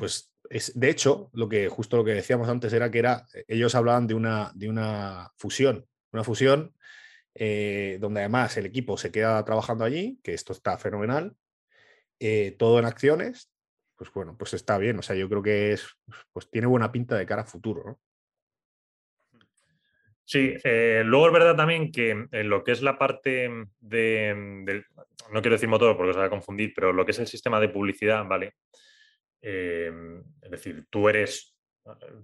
[0.00, 3.44] Pues es, de hecho, lo que justo lo que decíamos antes era que era, eh,
[3.46, 6.74] ellos hablaban de una, de una fusión, una fusión
[7.34, 11.36] eh, donde además el equipo se queda trabajando allí, que esto está fenomenal,
[12.18, 13.52] eh, todo en acciones,
[13.96, 15.86] pues bueno, pues está bien, o sea, yo creo que es,
[16.32, 18.00] pues tiene buena pinta de cara a futuro.
[20.24, 24.84] Sí, luego es verdad también que en lo que es la parte de,
[25.32, 27.58] no quiero decir motor porque os va a confundir, pero lo que es el sistema
[27.58, 28.54] de publicidad, ¿vale?
[29.42, 29.90] Eh,
[30.42, 31.56] es decir, tú eres,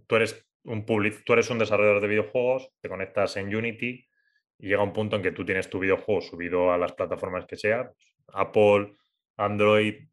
[0.07, 4.07] tú eres un tú eres un desarrollador de videojuegos, te conectas en Unity
[4.59, 7.57] y llega un punto en que tú tienes tu videojuego subido a las plataformas que
[7.57, 7.91] sea,
[8.29, 8.95] Apple,
[9.37, 10.09] Android,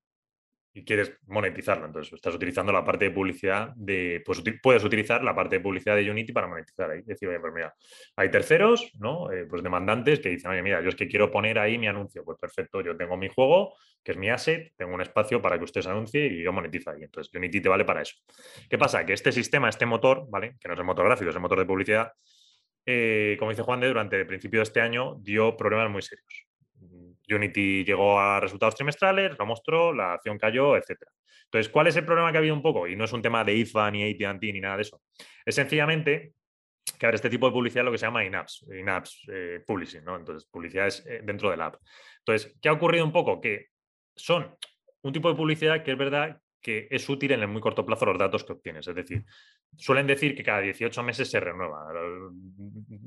[0.74, 1.86] y quieres monetizarlo.
[1.86, 4.24] Entonces, estás utilizando la parte de publicidad de.
[4.26, 7.02] Pues puedes utilizar la parte de publicidad de Unity para monetizar ahí.
[7.04, 7.74] Decir, oye, pues mira,
[8.16, 9.32] hay terceros, ¿no?
[9.32, 12.24] Eh, pues demandantes que dicen, oye, mira, yo es que quiero poner ahí mi anuncio.
[12.26, 15.66] Pues perfecto, yo tengo mi juego, que es mi asset, tengo un espacio para que
[15.66, 17.04] usted se anuncie y yo monetizo ahí.
[17.04, 18.16] Entonces, Unity te vale para eso.
[18.68, 19.06] ¿Qué pasa?
[19.06, 20.56] Que este sistema, este motor, ¿vale?
[20.60, 22.12] Que no es el motor gráfico, es el motor de publicidad.
[22.86, 26.48] Eh, como dice Juan de, durante el principio de este año dio problemas muy serios.
[27.36, 30.98] Unity llegó a resultados trimestrales, lo mostró, la acción cayó, etc.
[31.46, 32.88] Entonces, ¿cuál es el problema que ha habido un poco?
[32.88, 35.02] Y no es un tema de IFA, ni AT&T, ni nada de eso.
[35.46, 36.34] Es sencillamente
[36.98, 40.16] que ahora este tipo de publicidad lo que se llama in-apps, in-apps eh, publishing, ¿no?
[40.16, 41.76] Entonces, publicidad es eh, dentro del app.
[42.20, 43.40] Entonces, ¿qué ha ocurrido un poco?
[43.40, 43.68] Que
[44.16, 44.56] son
[45.02, 48.06] un tipo de publicidad que es verdad que es útil en el muy corto plazo
[48.06, 48.88] los datos que obtienes.
[48.88, 49.26] Es decir,
[49.78, 51.86] suelen decir que cada 18 meses se renueva.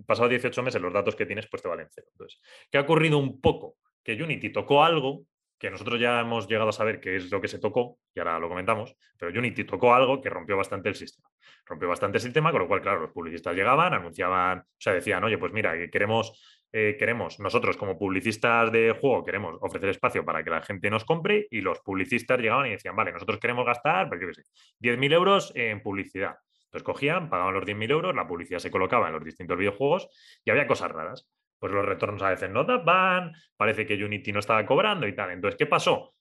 [0.06, 2.06] Pasados 18 meses los datos que tienes pues te valen cero.
[2.12, 3.78] Entonces, ¿qué ha ocurrido un poco?
[4.06, 5.24] Que Unity tocó algo
[5.58, 8.38] que nosotros ya hemos llegado a saber qué es lo que se tocó, y ahora
[8.38, 11.28] lo comentamos, pero Unity tocó algo que rompió bastante el sistema.
[11.64, 15.24] Rompió bastante el sistema, con lo cual, claro, los publicistas llegaban, anunciaban, o sea, decían,
[15.24, 20.44] oye, pues mira, queremos, eh, queremos, nosotros como publicistas de juego, queremos ofrecer espacio para
[20.44, 24.08] que la gente nos compre, y los publicistas llegaban y decían, vale, nosotros queremos gastar,
[24.08, 24.42] pues, qué sé,
[24.78, 26.36] 10.000 euros en publicidad.
[26.66, 30.08] Entonces cogían, pagaban los 10.000 euros, la publicidad se colocaba en los distintos videojuegos
[30.44, 34.40] y había cosas raras pues los retornos a veces no daban, parece que Unity no
[34.40, 35.30] estaba cobrando y tal.
[35.30, 36.14] Entonces, ¿qué pasó?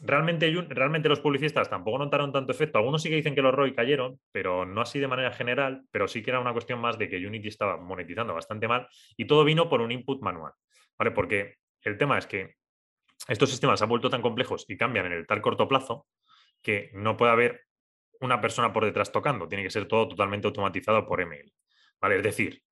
[0.00, 2.78] Realmente, realmente los publicistas tampoco notaron tanto efecto.
[2.78, 6.06] Algunos sí que dicen que los ROI cayeron, pero no así de manera general, pero
[6.06, 9.44] sí que era una cuestión más de que Unity estaba monetizando bastante mal y todo
[9.44, 10.52] vino por un input manual.
[10.96, 11.10] ¿Vale?
[11.10, 12.54] Porque el tema es que
[13.26, 16.06] estos sistemas se han vuelto tan complejos y cambian en el tal corto plazo
[16.62, 17.66] que no puede haber
[18.20, 21.52] una persona por detrás tocando, tiene que ser todo totalmente automatizado por email.
[22.00, 22.16] ¿Vale?
[22.16, 22.62] Es decir,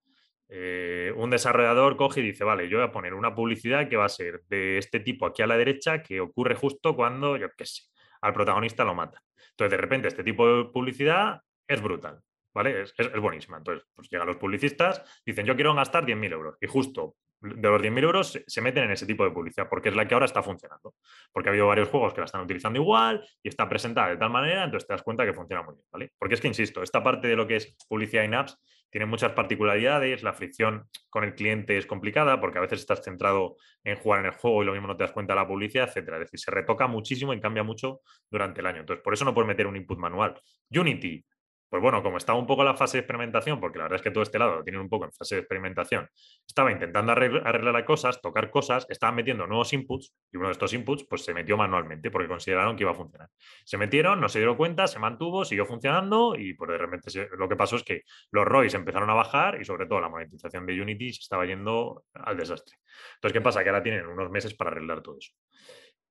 [0.48, 4.04] eh, un desarrollador coge y dice, vale, yo voy a poner una publicidad que va
[4.04, 7.66] a ser de este tipo aquí a la derecha que ocurre justo cuando, yo qué
[7.66, 7.82] sé,
[8.20, 9.22] al protagonista lo mata.
[9.50, 12.20] Entonces, de repente, este tipo de publicidad es brutal,
[12.54, 12.82] ¿vale?
[12.82, 13.58] Es, es, buenísima.
[13.58, 16.56] Entonces, pues llegan los publicistas, dicen, yo quiero gastar 10.000 euros.
[16.60, 19.96] Y justo de los 10.000 euros se, meten en ese tipo de publicidad, porque es
[19.96, 20.94] la que ahora está funcionando.
[21.32, 24.30] Porque ha habido varios juegos que la están utilizando igual y está presentada de tal
[24.30, 26.12] manera, entonces te das cuenta que funciona muy bien, ¿vale?
[26.18, 28.58] Porque es que, insisto, esta parte de lo que es publicidad in apps
[28.90, 33.56] tiene muchas particularidades, la fricción con el cliente es complicada porque a veces estás centrado
[33.84, 35.88] en jugar en el juego y lo mismo no te das cuenta de la publicidad,
[35.88, 36.16] etcétera.
[36.18, 38.80] Es decir, se retoca muchísimo y cambia mucho durante el año.
[38.80, 40.40] Entonces, por eso no puedes meter un input manual.
[40.70, 41.24] Unity,
[41.68, 44.10] pues bueno, como estaba un poco la fase de experimentación, porque la verdad es que
[44.10, 46.08] todo este lado lo tienen un poco en fase de experimentación,
[46.46, 51.04] estaba intentando arreglar, cosas, tocar cosas, estaban metiendo nuevos inputs y uno de estos inputs
[51.08, 53.28] pues se metió manualmente porque consideraron que iba a funcionar.
[53.64, 57.48] Se metieron, no se dieron cuenta, se mantuvo, siguió funcionando y pues, de repente lo
[57.48, 60.80] que pasó es que los ROIs empezaron a bajar y sobre todo la monetización de
[60.80, 62.76] Unity se estaba yendo al desastre.
[63.16, 63.62] Entonces, ¿qué pasa?
[63.62, 65.32] Que ahora tienen unos meses para arreglar todo eso.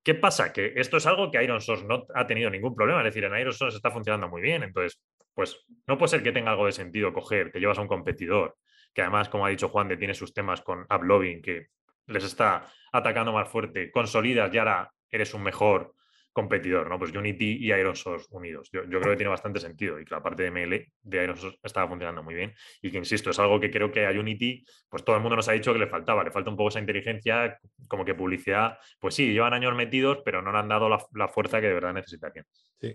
[0.06, 0.52] ¿Qué pasa?
[0.52, 3.00] Que esto es algo que Iron Source no ha tenido ningún problema.
[3.00, 4.62] Es decir, en Iron Source está funcionando muy bien.
[4.62, 5.02] Entonces,
[5.36, 8.56] pues no puede ser que tenga algo de sentido coger, te llevas a un competidor,
[8.94, 11.66] que además, como ha dicho Juan, de tiene sus temas con AppLovin, que
[12.06, 15.94] les está atacando más fuerte, consolidas y ahora eres un mejor
[16.32, 16.98] competidor, ¿no?
[16.98, 18.70] Pues Unity y Iron Source unidos.
[18.72, 21.58] Yo, creo que tiene bastante sentido y que la parte de ML de Iron Source
[21.62, 22.54] estaba funcionando muy bien.
[22.80, 25.48] Y que, insisto, es algo que creo que a Unity, pues todo el mundo nos
[25.48, 29.14] ha dicho que le faltaba, le falta un poco esa inteligencia, como que publicidad, pues
[29.14, 32.46] sí, llevan años metidos, pero no le han dado la, fuerza que de verdad necesitarían.
[32.80, 32.94] Sí.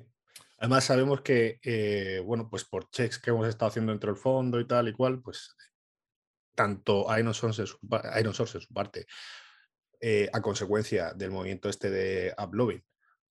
[0.62, 4.60] Además sabemos que, eh, bueno, pues por checks que hemos estado haciendo dentro del fondo
[4.60, 5.56] y tal y cual, pues
[6.54, 9.08] tanto Iron Source en su parte,
[10.00, 12.84] eh, a consecuencia del movimiento este de uploading,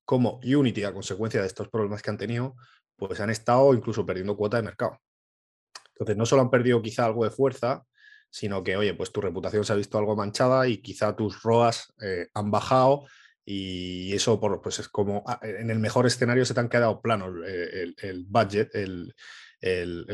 [0.04, 2.56] como Unity, a consecuencia de estos problemas que han tenido,
[2.96, 4.98] pues han estado incluso perdiendo cuota de mercado.
[5.92, 7.86] Entonces, no solo han perdido quizá algo de fuerza,
[8.28, 11.94] sino que, oye, pues tu reputación se ha visto algo manchada y quizá tus ROAS
[12.02, 13.06] eh, han bajado
[13.52, 17.26] y eso pues es como, ah, en el mejor escenario se te han quedado plano
[17.44, 19.14] el, budget, el,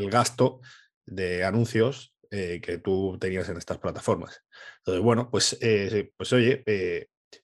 [0.09, 0.61] gasto
[1.05, 4.43] de anuncios eh, que tú tenías en estas plataformas.
[4.79, 6.63] Entonces, bueno, pues, eh, pues oye,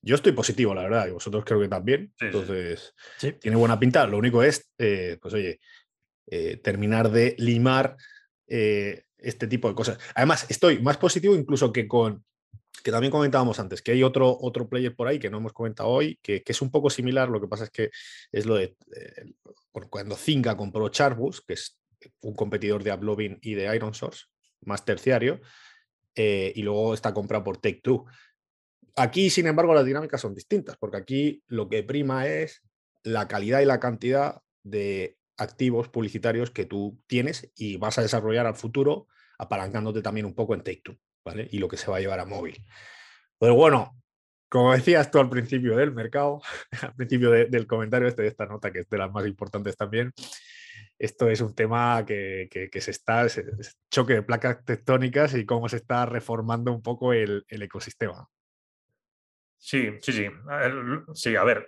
[0.01, 2.13] yo estoy positivo, la verdad, y vosotros creo que también.
[2.19, 2.93] Entonces,
[3.39, 4.05] tiene buena pinta.
[4.07, 5.59] Lo único es, eh, pues oye,
[6.27, 7.97] eh, terminar de limar
[8.47, 9.99] eh, este tipo de cosas.
[10.15, 12.23] Además, estoy más positivo incluso que con,
[12.83, 15.89] que también comentábamos antes, que hay otro, otro player por ahí que no hemos comentado
[15.89, 17.89] hoy, que, es un poco similar, lo que pasa es que
[18.31, 18.75] es lo de,
[19.89, 21.79] cuando Zinga compró Charbus, que es
[22.21, 24.25] un competidor de Uplovin y de Iron Source,
[24.61, 25.39] más terciario,
[26.13, 28.05] y luego está comprado por Take Two.
[28.95, 32.61] Aquí, sin embargo, las dinámicas son distintas, porque aquí lo que prima es
[33.03, 38.45] la calidad y la cantidad de activos publicitarios que tú tienes y vas a desarrollar
[38.45, 39.07] al futuro,
[39.39, 40.97] apalancándote también un poco en Take-Two,
[41.51, 42.63] Y lo que se va a llevar a móvil.
[43.37, 43.95] Pues bueno,
[44.49, 46.41] como decías tú al principio del mercado,
[46.81, 50.11] al principio del comentario este de esta nota, que es de las más importantes también,
[50.99, 53.27] esto es un tema que, se está,
[53.89, 58.29] choque de placas tectónicas y cómo se está reformando un poco el ecosistema.
[59.63, 60.27] Sí, sí, sí.
[61.13, 61.65] Sí, a ver,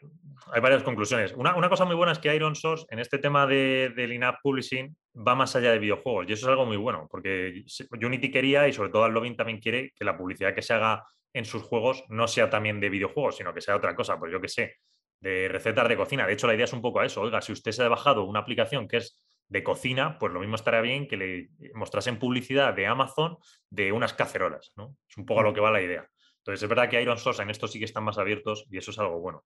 [0.52, 1.32] hay varias conclusiones.
[1.32, 4.94] Una, cosa muy buena es que Iron Source en este tema de, del in-app publishing
[5.15, 8.73] va más allá de videojuegos y eso es algo muy bueno porque Unity quería y
[8.73, 12.28] sobre todo Lovin también quiere que la publicidad que se haga en sus juegos no
[12.28, 14.78] sea también de videojuegos, sino que sea otra cosa, pues yo que sé,
[15.19, 16.25] de recetas de cocina.
[16.25, 17.21] De hecho, la idea es un poco a eso.
[17.21, 20.56] Oiga, si usted se ha bajado una aplicación que es de cocina, pues lo mismo
[20.56, 23.38] estaría bien que le mostrasen publicidad de Amazon
[23.69, 24.95] de unas cacerolas, ¿no?
[25.10, 26.10] Es un poco a lo que va la idea.
[26.38, 28.91] Entonces, es verdad que Iron Source en esto sí que están más abiertos y eso
[28.91, 29.43] es algo bueno.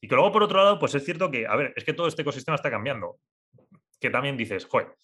[0.00, 2.06] Y que luego, por otro lado, pues es cierto que, a ver, es que todo
[2.06, 3.16] este ecosistema está cambiando.
[3.98, 4.94] Que también dices, joder,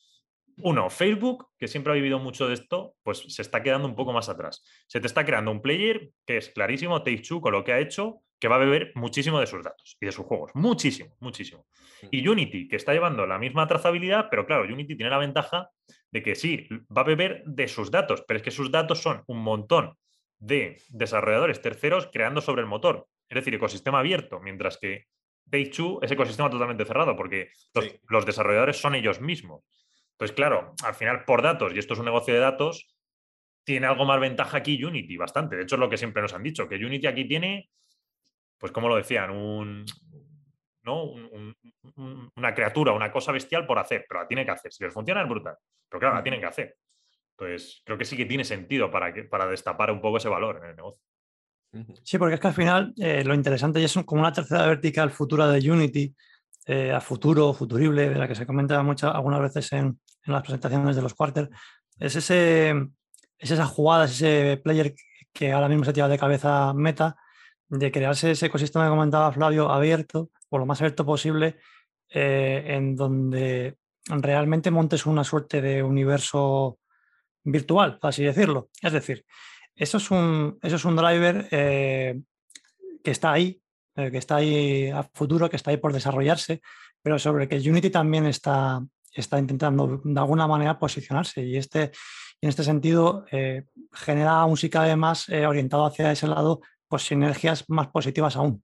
[0.62, 4.12] uno, Facebook, que siempre ha vivido mucho de esto, pues se está quedando un poco
[4.12, 4.62] más atrás.
[4.86, 8.22] Se te está creando un player que es clarísimo, Take-Two, con lo que ha hecho,
[8.38, 10.52] que va a beber muchísimo de sus datos y de sus juegos.
[10.54, 11.66] Muchísimo, muchísimo.
[12.10, 15.70] Y Unity, que está llevando la misma trazabilidad, pero claro, Unity tiene la ventaja
[16.10, 19.22] de que sí, va a beber de sus datos, pero es que sus datos son
[19.26, 19.96] un montón
[20.38, 23.08] de desarrolladores terceros creando sobre el motor.
[23.28, 25.06] Es decir, ecosistema abierto, mientras que
[25.50, 27.50] Take-Two es ecosistema totalmente cerrado, porque
[28.08, 29.62] los, desarrolladores son ellos mismos.
[30.18, 32.92] Entonces, claro, al final, por datos, y esto es un negocio de datos,
[33.62, 35.54] tiene algo más ventaja aquí Unity, bastante.
[35.54, 37.70] De hecho, es lo que siempre nos han dicho, que Unity aquí tiene,
[38.58, 39.86] pues como lo decían, un,
[42.34, 44.72] una criatura, una cosa bestial por hacer, pero la tiene que hacer.
[44.72, 45.54] Si les funciona es brutal,
[45.88, 46.76] pero claro, la tienen que hacer.
[47.36, 50.70] Entonces, creo que sí que tiene sentido para, para destapar un poco ese valor en
[50.70, 51.04] el negocio.
[52.02, 55.10] Sí, porque es que al final eh, lo interesante y es como una tercera vertical
[55.10, 56.12] futura de Unity,
[56.70, 60.94] eh, a futuro, futurible, de la que se comenta muchas, algunas veces en, las presentaciones
[60.94, 61.48] de los quarters,
[61.98, 62.70] es, ese,
[63.38, 64.94] es esa jugada, es ese player
[65.32, 67.16] que ahora mismo se tira de cabeza meta,
[67.68, 71.56] de crearse ese ecosistema que comentaba Flavio abierto, o lo más abierto posible,
[72.10, 76.78] eh, en donde realmente montes una suerte de universo
[77.44, 78.68] virtual, así decirlo.
[78.82, 79.24] Es decir,
[79.74, 82.20] eso es un, eso es un driver eh,
[83.02, 83.62] que está ahí,
[83.98, 86.62] eh, que está ahí a futuro, que está ahí por desarrollarse,
[87.02, 88.80] pero sobre que Unity también está,
[89.12, 91.90] está intentando de alguna manera posicionarse y este,
[92.40, 97.64] en este sentido eh, genera aún si cabe más orientado hacia ese lado, pues sinergias
[97.68, 98.62] más positivas aún.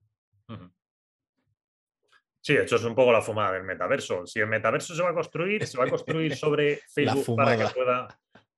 [2.41, 4.25] Sí, de hecho es un poco la fumada del metaverso.
[4.25, 7.73] Si el metaverso se va a construir, se va a construir sobre Facebook para que
[7.73, 8.07] pueda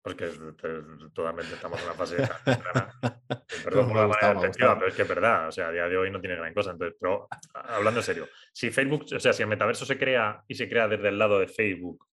[0.07, 0.31] porque
[1.13, 2.15] totalmente estamos en una fase
[3.65, 5.49] Perdón por la manera pero es que es verdad.
[5.49, 6.71] O sea, a día de hoy no tiene gran cosa.
[6.71, 10.55] Entonces, pero hablando en serio, si Facebook, o sea, si el metaverso se crea y
[10.55, 12.07] se crea desde el lado de Facebook,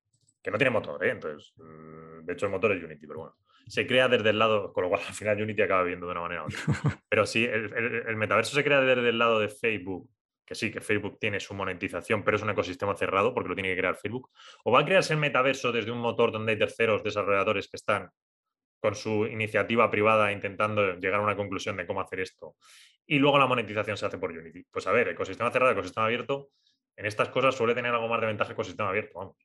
[0.42, 1.12] que no tiene motor, ¿eh?
[1.12, 3.36] entonces, mm, de hecho el motor es Unity, pero bueno,
[3.68, 6.22] se crea desde el lado, con lo cual al final Unity acaba viendo de una
[6.22, 6.60] manera u otra.
[7.10, 10.10] Pero si el metaverso se crea desde el lado de Facebook
[10.52, 13.70] que sí, que Facebook tiene su monetización, pero es un ecosistema cerrado porque lo tiene
[13.70, 14.30] que crear Facebook,
[14.66, 18.10] o va a crearse el metaverso desde un motor donde hay terceros desarrolladores que están
[18.82, 22.58] con su iniciativa privada intentando llegar a una conclusión de cómo hacer esto.
[23.08, 24.66] y luego la monetización se hace por Unity.
[24.70, 26.50] Pues a ver, ecosistema cerrado, ecosistema abierto,
[26.98, 29.38] en estas cosas suele tener algo más de ventaja ecosistema abierto,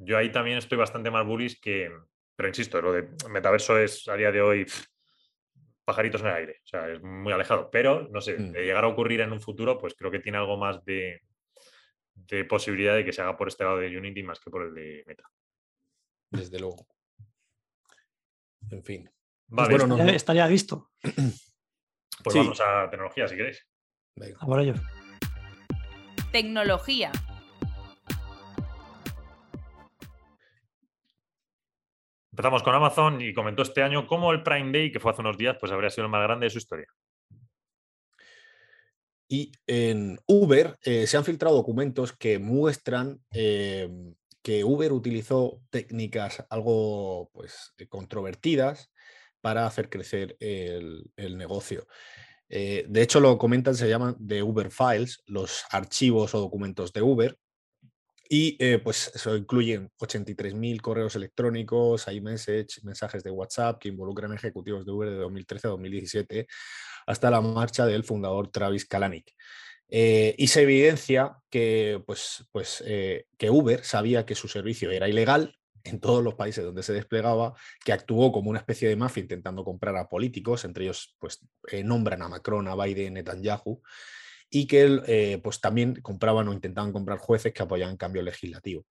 [0.00, 1.90] yo ahí también estoy bastante más bullish que,
[2.36, 4.66] pero insisto, lo de metaverso es a día de hoy
[5.88, 8.52] pajaritos en el aire, o sea, es muy alejado, pero no sé, mm.
[8.52, 11.22] de llegar a ocurrir en un futuro, pues creo que tiene algo más de,
[12.12, 14.74] de posibilidad de que se haga por este lado de Unity más que por el
[14.74, 15.24] de Meta.
[16.28, 16.86] Desde luego.
[18.70, 19.10] En fin.
[19.46, 20.90] Vale, bueno, no, estaría visto.
[22.24, 23.64] Pues vamos a tecnología, si queréis.
[24.16, 24.38] Venga.
[24.40, 24.74] A ello.
[26.32, 27.12] Tecnología.
[32.38, 35.36] Empezamos con Amazon y comentó este año cómo el Prime Day, que fue hace unos
[35.36, 36.86] días, pues habría sido el más grande de su historia.
[39.26, 46.46] Y en Uber eh, se han filtrado documentos que muestran em, que Uber utilizó técnicas
[46.48, 48.92] algo pues, controvertidas
[49.40, 51.88] para hacer crecer el, negocio.
[52.48, 57.02] Eh, de hecho, lo comentan, se llaman de Uber Files, los archivos o documentos de
[57.02, 57.36] Uber.
[58.28, 64.84] Y eh, pues eso incluyen 83.000 correos electrónicos, iMessage, mensajes de WhatsApp que involucran ejecutivos
[64.84, 66.46] de Uber de 2013 a 2017
[67.06, 69.34] hasta la marcha del fundador Travis Kalanick.
[69.88, 75.08] Eh, y se evidencia que, pues, pues, eh, que Uber sabía que su servicio era
[75.08, 79.22] ilegal en todos los países donde se desplegaba, que actuó como una especie de mafia
[79.22, 81.40] intentando comprar a políticos, entre ellos pues,
[81.82, 83.80] nombran a Macron, a Biden, Netanyahu,
[84.50, 88.84] y que pues, también compraban o intentaban comprar jueces que apoyaban cambio legislativo.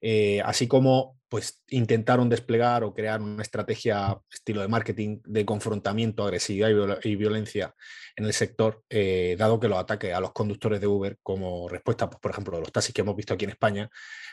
[0.00, 6.22] Eh, así como pues, intentaron desplegar o crear una estrategia estilo de marketing de confrontamiento,
[6.22, 7.74] agresividad y, violencia
[8.16, 12.08] en el sector, eh, dado que los ataques a los conductores de Uber como respuesta,
[12.08, 13.90] pues, por ejemplo, de los taxis que hemos visto aquí en España,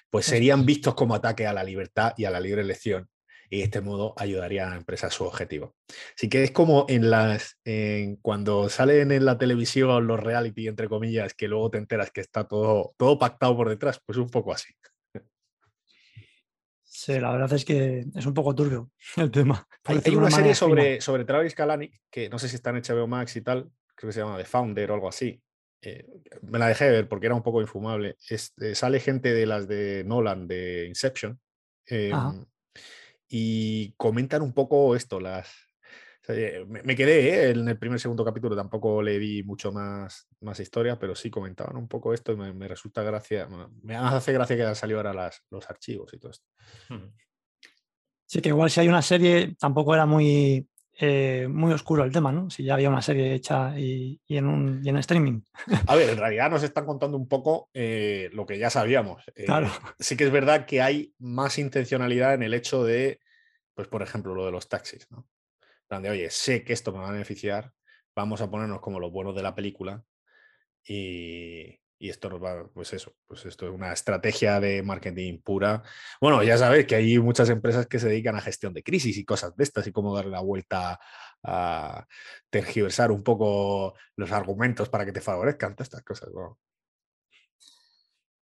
[0.10, 3.10] pues serían vistos como ataque a la libertad y a la libre elección
[3.50, 5.76] y de este modo ayudaría a la empresa a su objetivo.
[6.16, 7.60] Así que es como en las
[8.22, 12.48] cuando salen en la televisión los reality, entre comillas, que luego te enteras que está
[12.48, 14.74] todo, todo pactado por detrás, pues un poco así.
[16.98, 19.68] Sí, la verdad es que es un poco turbio el tema.
[19.84, 23.36] Hay, una serie sobre, sobre Travis Kalanick, que no sé si está en HBO Max
[23.36, 25.42] y tal, creo que se llama The Founder o algo así.
[25.82, 26.08] Eh,
[26.42, 28.16] me la dejé de ver porque era un poco infumable.
[28.30, 31.40] Eh, sale gente de las de Nolan, de Inception,
[31.86, 32.46] em,
[33.28, 35.48] y comentan un poco esto, las,
[36.68, 37.50] me, quedé ¿eh?
[37.52, 41.76] en el primer segundo capítulo, tampoco le di mucho más, más historia, pero sí comentaban
[41.78, 43.48] un poco esto y me, resulta gracia,
[43.84, 46.46] me hace gracia que hayan salido ahora las, los archivos y todo esto.
[48.26, 52.32] Sí, que igual si hay una serie tampoco era muy, eh, muy oscuro el tema,
[52.32, 52.50] ¿no?
[52.50, 55.42] Si ya había una serie hecha y, en, un, y en streaming.
[55.88, 59.24] A ver, en realidad nos están contando un poco eh, lo que ya sabíamos.
[59.46, 59.70] claro.
[60.00, 63.20] Sí que es verdad que hay más intencionalidad en el hecho de,
[63.74, 65.28] pues por ejemplo, lo de los taxis, ¿no?
[65.90, 67.72] de, oye, sé que esto me va a beneficiar,
[68.16, 70.04] vamos a ponernos como los buenos de la película
[70.88, 75.84] y, esto nos va, pues eso, pues esto es una estrategia de marketing pura.
[76.20, 79.26] Bueno, ya sabéis que hay muchas empresas que se dedican a gestión de crisis y
[79.26, 81.00] cosas de estas y cómo darle la vuelta
[81.44, 82.08] a
[82.50, 86.30] tergiversar un poco los argumentos para que te favorezcan todas estas cosas.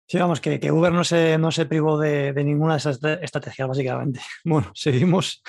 [0.07, 3.01] Sí, vamos, que, que, Uber no se, no se privó de, de ninguna de esas
[3.23, 4.21] estrategias, básicamente.
[4.45, 5.43] Bueno, seguimos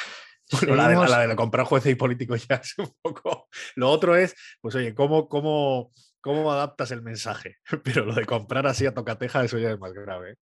[0.52, 0.76] bueno,
[1.08, 3.48] la de, comprar jueces y políticos ya es un poco.
[3.76, 7.58] Lo otro es, pues oye, ¿cómo, cómo, cómo adaptas el mensaje?
[7.84, 10.32] Pero lo de comprar así a tocateja, eso ya es más grave.
[10.32, 10.36] ¿eh?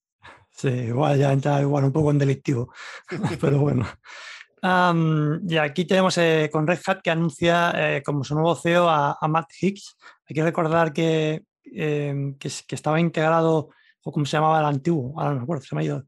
[0.51, 2.73] Sí, igual ya entra igual un poco en delictivo.
[3.41, 3.87] Pero bueno.
[5.47, 9.17] y aquí tenemos eh, con Red Hat que anuncia eh, como su nuevo CEO a,
[9.27, 9.97] Matt Hicks.
[10.27, 13.69] Hay que recordar que, que, que, estaba integrado,
[14.03, 16.05] o como se llamaba el antiguo, ahora no me acuerdo, se me ha ido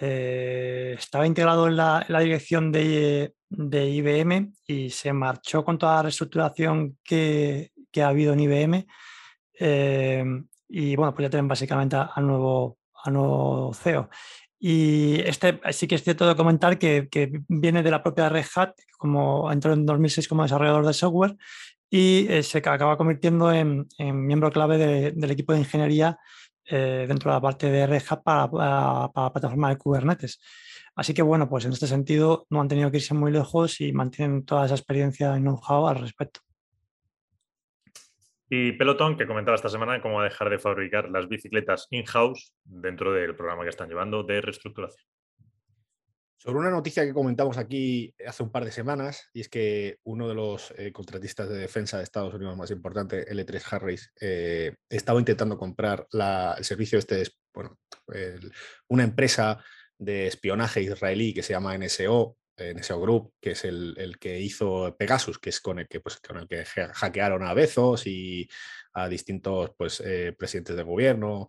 [0.00, 7.72] estaba integrado en la, dirección de, IBM y se marchó con toda la reestructuración que,
[8.02, 8.86] ha habido en IBM.
[9.58, 10.24] Eh,
[10.68, 14.08] y bueno, pues ya tienen básicamente a, nuevo, nuevo CEO.
[14.58, 17.08] Y este sí que es cierto de comentar que,
[17.48, 21.36] viene de la propia Red Hat, como entró en 2006 como desarrollador de software
[21.90, 24.78] y eh, se acaba convirtiendo en, miembro clave
[25.12, 26.18] del equipo de ingeniería
[26.64, 30.40] eh, dentro de la parte de Red Hat para, la plataforma de Kubernetes.
[30.94, 33.92] Así que bueno, pues en este sentido no han tenido que irse muy lejos y
[33.92, 36.40] mantienen toda esa experiencia y know-how al respecto.
[38.52, 43.36] Y Peloton, que comentaba esta semana cómo dejar de fabricar las bicicletas in-house dentro del
[43.36, 45.06] programa que están llevando de reestructuración.
[46.36, 50.26] Sobre una noticia que comentamos aquí hace un par de semanas, y es que uno
[50.26, 55.20] de los eh, contratistas de defensa de Estados Unidos más importante, L3 Harris, eh, estaba
[55.20, 57.22] intentando comprar el servicio este,
[57.54, 57.78] bueno,
[58.88, 59.62] una empresa
[59.96, 65.38] de espionaje israelí que se llama NSO, NSO Group, que es el, que hizo Pegasus,
[65.38, 68.48] que es con el que, pues, con el que hackearon a Bezos y
[68.94, 71.48] a distintos pues, eh, presidentes de gobierno,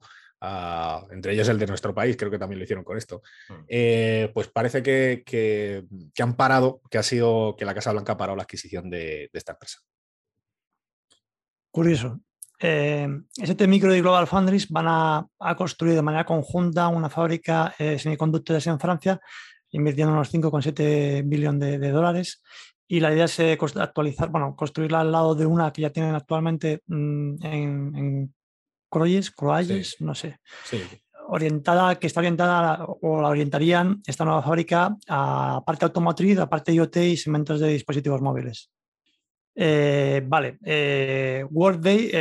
[1.12, 3.54] entre ellos el de nuestro país, creo que también lo hicieron con esto, mm.
[3.68, 5.86] eh, pues parece que,
[6.20, 9.54] han parado, que ha sido que la Casa Blanca ha parado la adquisición de, esta
[9.54, 9.80] empresa.
[11.70, 12.20] Curioso.
[12.64, 13.08] Eh,
[13.38, 18.68] ST Micro y Global Foundries van a, construir de manera conjunta una fábrica de semiconductores
[18.68, 19.20] en Francia,
[19.72, 22.42] invirtiendo unos 5,7 billones de, dólares.
[22.88, 23.40] Y la idea es
[23.78, 28.34] actualizar, bueno, construirla al lado de una que ya tienen actualmente mm, en
[28.92, 30.38] Croyes, Croyes, no sé.
[31.30, 36.74] Orientada, que está orientada o la orientarían esta nueva fábrica a parte automotriz, a parte
[36.74, 38.70] IoT y segmentos de dispositivos móviles.
[39.56, 42.12] Eh, vale, eh, Workday,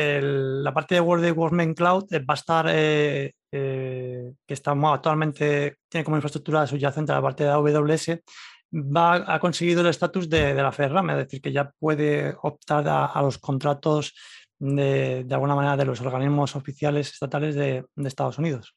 [0.62, 2.66] la parte de Workday Workman Cloud eh, va a estar,
[3.50, 8.20] que está actualmente, tiene como infraestructura subyacente a la parte de AWS,
[8.72, 13.20] va, ha conseguido el estatus de, la FERRAM, es decir, que ya puede optar a
[13.22, 14.14] los contratos
[14.60, 18.76] de, alguna manera de los organismos oficiales estatales de, Estados Unidos.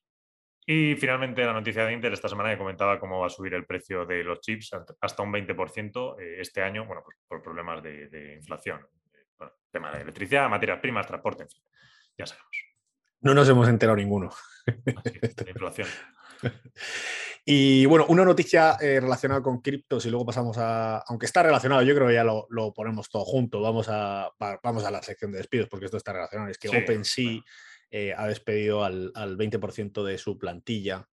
[0.66, 3.66] Y finalmente la noticia de Intel esta semana que comentaba cómo va a subir el
[3.66, 4.72] precio de los chips
[5.02, 8.80] hasta un 20% eh, este año, bueno, pues por problemas de, inflación,
[9.70, 11.62] tema de electricidad, materias primas, transporte, en fin,
[12.18, 12.73] ya sabemos.
[13.24, 14.32] No nos hemos enterado ninguno.
[15.48, 15.88] inflación.
[17.46, 21.82] Y bueno, una noticia eh, relacionada con criptos y luego pasamos a, aunque está relacionado,
[21.82, 24.32] yo creo que ya lo, ponemos todo junto, vamos a,
[24.64, 27.42] vamos a la sección de despidos porque esto está relacionado, es que OpenSea
[27.92, 31.06] eh, ha despedido al, 20% de su plantilla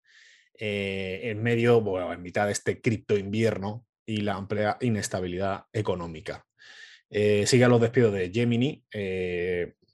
[0.56, 6.46] eh, en medio, bueno, en mitad de este cripto invierno y la amplia inestabilidad económica.
[7.10, 8.84] sigue los despidos de Gemini,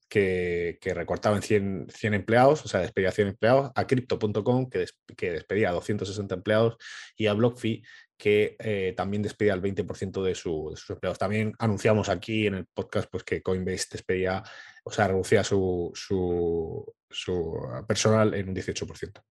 [0.09, 4.86] que, recortaba en 100, 100, empleados, o sea, despedía 100 empleados, a Crypto.com, que,
[5.16, 6.76] que, despedía a 260 empleados,
[7.16, 7.82] y a BlockFi,
[8.16, 11.18] que eh, también despedía al 20% de, de, sus empleados.
[11.18, 14.42] También anunciamos aquí en el podcast pues, que Coinbase despedía,
[14.84, 19.22] o sea, reducía su, su personal en un 18%.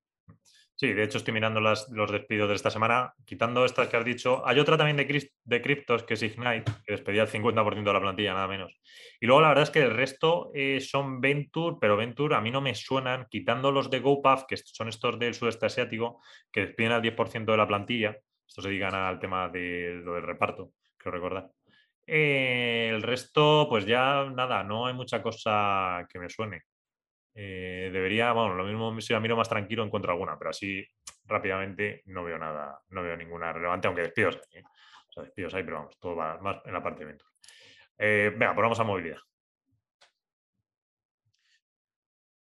[0.77, 4.03] Sí, de hecho estoy mirando las, los despidos de esta semana, quitando estas que has
[4.03, 4.45] dicho.
[4.45, 8.01] Hay otra también de, de criptos que es Ignite, que despedía el 50% de la
[8.01, 8.77] plantilla, nada menos.
[9.21, 12.51] Y luego la verdad es que el resto eh, son Venture, pero Venture a mí
[12.51, 16.21] no me suenan, quitando los de GoPuff, que son estos del sudeste asiático,
[16.51, 18.17] que despiden al 10% de la plantilla.
[18.45, 21.51] Estos se dedican al tema de lo del reparto, creo recordar.
[22.05, 26.63] Eh, el resto, pues ya nada, no hay mucha cosa que me suene.
[27.37, 30.87] Eh, debería, bueno, lo mismo si la miro más tranquilo encuentro alguna, pero así
[31.25, 34.59] rápidamente no veo nada, no veo ninguna relevante, aunque despidos hay.
[34.59, 34.63] ¿eh?
[35.09, 37.27] O sea, despidos hay, pero vamos, todo va más en la parte de eventos.
[37.97, 39.17] Eh, venga, ponemos a movilidad.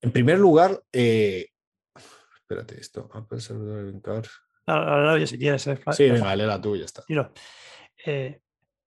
[0.01, 3.11] En primer lugar, espérate, esto.
[3.13, 3.93] Apple Server
[4.65, 5.69] Ahora, si quieres.
[5.91, 7.03] Sí, venga, la tuya, está.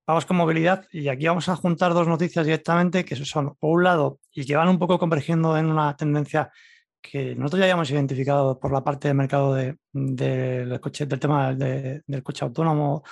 [0.08, 3.84] Vamos con movilidad y aquí vamos a juntar dos noticias directamente que son, por un
[3.84, 6.52] lado, y que van un poco convergiendo en una tendencia
[7.02, 11.54] que nosotros ya habíamos identificado por la parte del mercado de, del coche, del tema
[11.54, 13.04] del coche autónomo,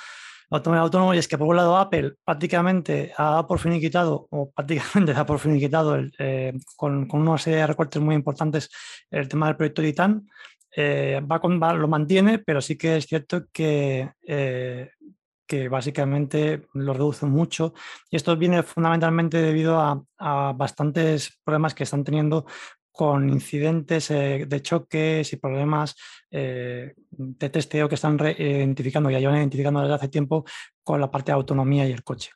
[0.50, 5.12] automóvil autónomo, y es que por un lado Apple prácticamente ha por finiquitado, o prácticamente
[5.16, 8.70] ha por finiquitado el, eh, con, con, una serie de recortes muy importantes
[9.12, 10.28] el tema del proyecto Titan.
[10.76, 14.92] Eh, va, con, lo mantiene, pero sí que es cierto que eh,
[15.50, 17.74] que básicamente lo reducen mucho.
[18.12, 22.46] Y esto viene fundamentalmente debido a, bastantes problemas que están teniendo
[22.92, 25.96] con incidentes eh, de choques y problemas
[26.30, 30.46] eh, de testeo que están identificando, ya llevan identificando desde hace tiempo
[30.84, 32.32] con la parte de autonomía y el coche.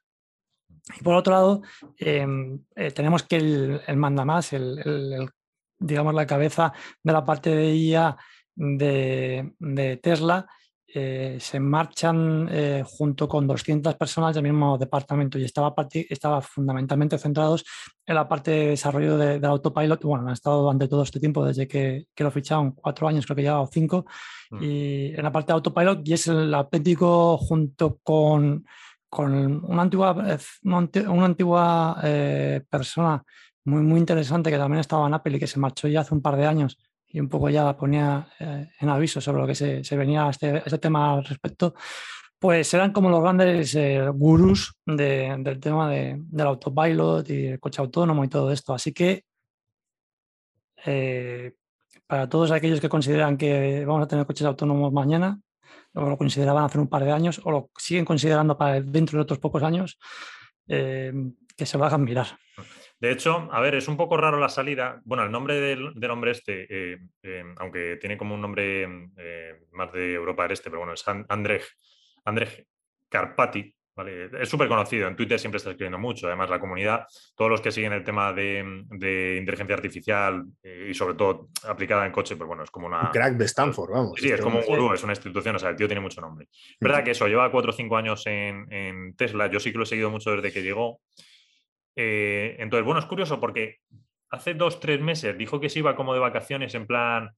[1.00, 1.62] Y por otro lado,
[1.98, 5.30] em, eh, tenemos que el, el manda más, el,
[5.78, 8.18] digamos la cabeza de la parte de IA
[8.56, 10.48] de Tesla,
[10.96, 17.18] eh, se marchan eh, junto con 200 personas del mismo departamento y estaba, estaba fundamentalmente
[17.18, 17.66] centrados
[18.06, 20.04] en la parte de desarrollo del autopilot.
[20.04, 23.44] Bueno, han estado durante todo este tiempo, desde que, lo ficharon, cuatro años, creo que
[23.44, 24.06] ya o cinco,
[24.52, 24.64] mm.
[24.64, 28.64] y en la parte de autopilot, y es el auténtico junto con,
[29.10, 33.24] con una antigua, una antigua eh, persona
[33.66, 36.22] muy, muy interesante que también estaba en Apple y que se marchó ya hace un
[36.22, 36.78] par de años
[37.14, 40.58] y un poco ya ponía eh, en aviso sobre lo que se, venía a este,
[40.58, 41.76] este, tema al respecto,
[42.40, 48.24] pues eran como los grandes eh, gurús del tema del autopilot y el coche autónomo
[48.24, 48.74] y todo esto.
[48.74, 49.26] Así que
[50.86, 51.54] eh,
[52.08, 55.40] para todos aquellos que consideran que vamos a tener coches autónomos mañana,
[55.94, 59.24] o lo consideraban hace un par de años, o lo siguen considerando para dentro de
[59.24, 60.00] otros pocos años,
[60.66, 62.28] que se lo hagan mirar.
[63.04, 65.02] De hecho, a ver, es un poco raro la salida.
[65.04, 68.88] Bueno, el nombre del, hombre este, eh, eh, aunque tiene como un nombre
[69.18, 71.64] eh, más de Europa del Este, pero bueno, es Andrej,
[72.24, 72.66] Andrés
[73.10, 73.76] Carpati,
[74.40, 77.74] es súper conocido, en Twitter siempre está escribiendo mucho, además la comunidad, todos los que
[77.74, 82.72] siguen el tema de, inteligencia artificial y sobre todo aplicada en coche, pues bueno, es
[82.72, 83.02] como una...
[83.02, 84.14] Un crack de Stanford, vamos.
[84.18, 86.48] Sí, es como un gurú, es una institución, o sea, el tío tiene mucho nombre.
[86.50, 89.84] Es verdad que eso, lleva cuatro o cinco años en, Tesla, yo sí que lo
[89.84, 91.02] he seguido mucho desde que llegó.
[91.96, 93.80] Eh, entonces, bueno, es curioso porque
[94.30, 97.32] hace dos, tres meses dijo que se iba como de vacaciones en plan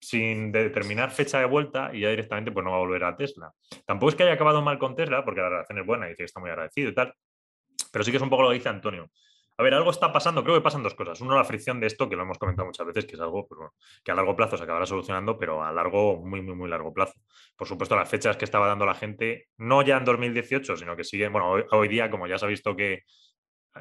[0.00, 3.52] sin determinar fecha de vuelta y ya directamente pues no va a volver a Tesla.
[3.84, 6.18] Tampoco es que haya acabado mal con Tesla, porque la relación es buena y dice
[6.18, 7.14] que está muy agradecido y tal,
[7.92, 9.10] pero sí que es un poco lo que dice Antonio.
[9.60, 11.20] A ver, algo está pasando, creo que pasan dos cosas.
[11.20, 13.60] Uno, la fricción de esto, que lo hemos comentado muchas veces, que es algo pues
[14.04, 17.14] que a largo plazo se acabará solucionando, pero a largo, muy, muy, muy largo plazo.
[17.56, 21.02] Por supuesto, las fechas que estaba dando la gente, no ya en 2018, sino que
[21.02, 23.02] siguen, bueno, hoy día, como ya se ha visto que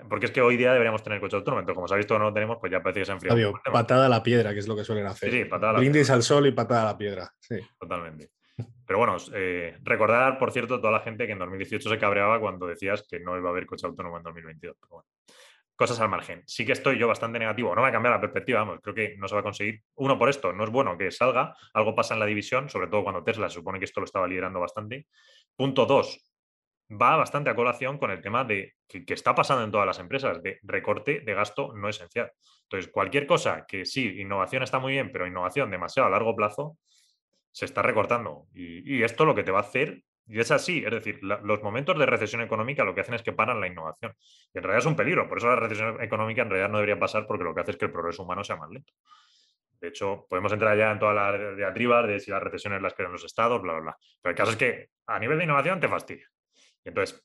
[0.09, 2.25] porque es que hoy día deberíamos tener coche autónomo, entonces como se ha visto no
[2.25, 3.53] lo tenemos, pues ya parece que se ha enfriado.
[3.71, 5.31] patada a la piedra, que es lo que suelen hacer.
[5.31, 7.31] Sí, patada a la Brindis al sol y patada a la piedra.
[7.39, 7.57] Sí.
[7.79, 8.31] Totalmente.
[8.85, 12.65] Pero bueno, eh, recordar, por cierto, toda la gente que en 2018 se cabreaba cuando
[12.65, 14.77] decías que no iba a haber coche autónomo en 2022.
[14.79, 15.07] Pero bueno,
[15.75, 16.43] cosas al margen.
[16.47, 17.75] Sí que estoy yo bastante negativo.
[17.75, 19.81] No va a cambiar la perspectiva, vamos, creo que no se va a conseguir.
[19.95, 23.03] Uno, por esto, no es bueno que salga, algo pasa en la división, sobre todo
[23.03, 25.07] cuando Tesla se supone que esto lo estaba liderando bastante.
[25.55, 26.26] Punto dos,
[26.89, 30.41] va bastante a colación con el tema de que, está pasando en todas las empresas,
[30.41, 32.31] de recorte de gasto no esencial.
[32.63, 36.77] Entonces, cualquier cosa que sí, innovación está muy bien, pero innovación demasiado a largo plazo,
[37.51, 38.47] se está recortando.
[38.53, 41.97] Y, esto lo que te va a hacer, y es así, es decir, los momentos
[41.97, 44.13] de recesión económica lo que hacen es que paran la innovación.
[44.53, 46.99] Y en realidad es un peligro, por eso la recesión económica en realidad no debería
[46.99, 48.93] pasar porque lo que hace es que el progreso humano sea más lento.
[49.79, 53.11] De hecho, podemos entrar ya en todas las diatribas de si las recesiones las crean
[53.11, 53.97] los estados, bla, bla, bla.
[54.21, 56.27] Pero el caso es que a nivel de innovación te fastidia.
[56.87, 57.23] Entonces,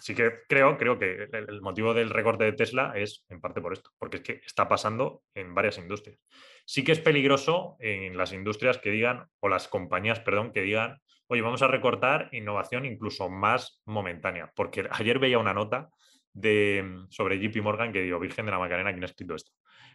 [0.00, 3.72] sí que creo, creo que el, motivo del recorte de Tesla es en parte por
[3.72, 6.18] esto, porque es que está pasando en varias industrias.
[6.66, 11.00] Sí que es peligroso en las industrias que digan, o las compañías, perdón, que digan,
[11.28, 15.90] oye, vamos a recortar innovación incluso más momentánea, porque ayer veía una nota
[16.32, 19.52] de, sobre JP Morgan que digo, Virgen de la Macarena, ¿quién ha escrito esto?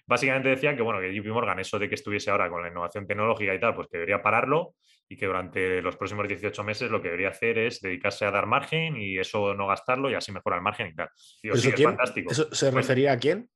[0.09, 3.05] Básicamente decía que, bueno, que JP Morgan, eso de que estuviese ahora con la innovación
[3.05, 4.73] tecnológica y tal, pues que debería pararlo
[5.07, 8.47] y que durante los próximos 18 meses lo que debería hacer es dedicarse a dar
[8.47, 11.09] margen y eso no gastarlo y así mejora el margen y tal.
[11.43, 12.31] Digo, sí, es fantástico.
[12.31, 13.47] ¿Eso se pues refería a quién?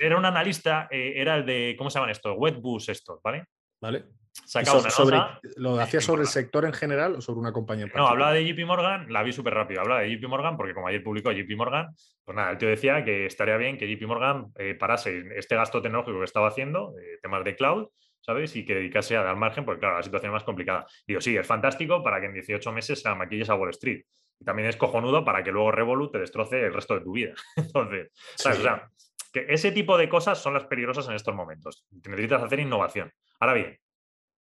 [0.00, 2.34] Era un analista, eh, era el de, ¿cómo se llaman estos?
[2.36, 3.44] Wetbus estos, ¿vale?
[3.80, 4.06] Vale.
[4.32, 5.18] Sobre,
[5.56, 8.66] ¿Lo hacía sobre el sector en general o sobre una compañía No, hablaba de JP
[8.66, 9.80] Morgan, la vi súper rápido.
[9.80, 13.04] Hablaba de JP Morgan porque como ayer publicó JP Morgan, pues nada, el tío decía
[13.04, 17.18] que estaría bien que JP Morgan eh, parase este gasto tecnológico que estaba haciendo, eh,
[17.20, 17.88] temas de cloud,
[18.20, 18.54] ¿sabes?
[18.56, 20.86] Y que dedicase a dar margen, porque claro, la situación es más complicada.
[21.06, 24.04] Digo, sí, es fantástico para que en 18 meses se maquilles a Wall Street.
[24.40, 27.34] Y también es cojonudo para que luego Revolut te destroce el resto de tu vida.
[27.56, 28.58] Entonces, ¿sabes?
[28.60, 28.88] O sea,
[29.32, 31.86] que ese tipo de cosas son las peligrosas en estos momentos.
[31.90, 33.12] Necesitas hacer innovación.
[33.40, 33.78] Ahora bien,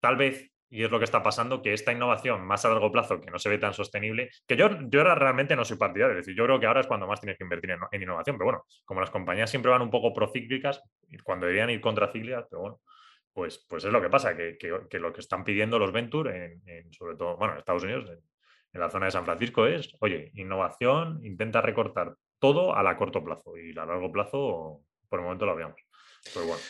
[0.00, 3.20] tal vez, y es lo que está pasando, que esta innovación más a largo plazo,
[3.20, 6.26] que no se ve tan sostenible, que yo, yo ahora realmente no soy partidario, es
[6.26, 8.64] decir, yo creo que ahora es cuando más tienes que invertir en, innovación, pero bueno,
[8.84, 10.82] como las compañías siempre van un poco procíclicas,
[11.24, 12.80] cuando deberían ir contracíclicas, pero bueno,
[13.32, 14.58] pues, pues es lo que pasa, que,
[14.98, 18.90] lo que están pidiendo los Venture, en, sobre todo, bueno, en Estados Unidos, en, la
[18.90, 23.76] zona de San Francisco, es, oye, innovación, intenta recortar todo a la corto plazo y
[23.76, 25.80] a largo plazo, por el momento lo veamos.
[26.32, 26.62] Pues bueno.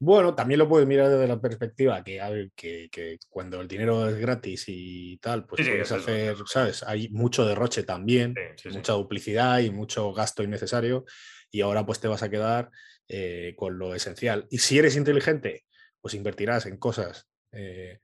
[0.00, 4.64] Bueno, también lo puedes mirar desde la perspectiva que, que, cuando el dinero es gratis
[4.68, 6.84] y tal, pues puedes hacer, ¿sabes?
[6.84, 8.34] Hay mucho derroche también,
[8.72, 11.04] mucha duplicidad y mucho gasto innecesario
[11.50, 12.70] y ahora pues te vas a quedar
[13.08, 14.46] eh, con lo esencial.
[14.50, 15.64] Y si eres inteligente,
[16.00, 17.98] pues invertirás en cosas eh,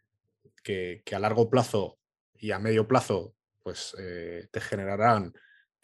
[0.62, 1.98] que, a largo plazo
[2.34, 5.32] y a medio plazo pues eh, te generarán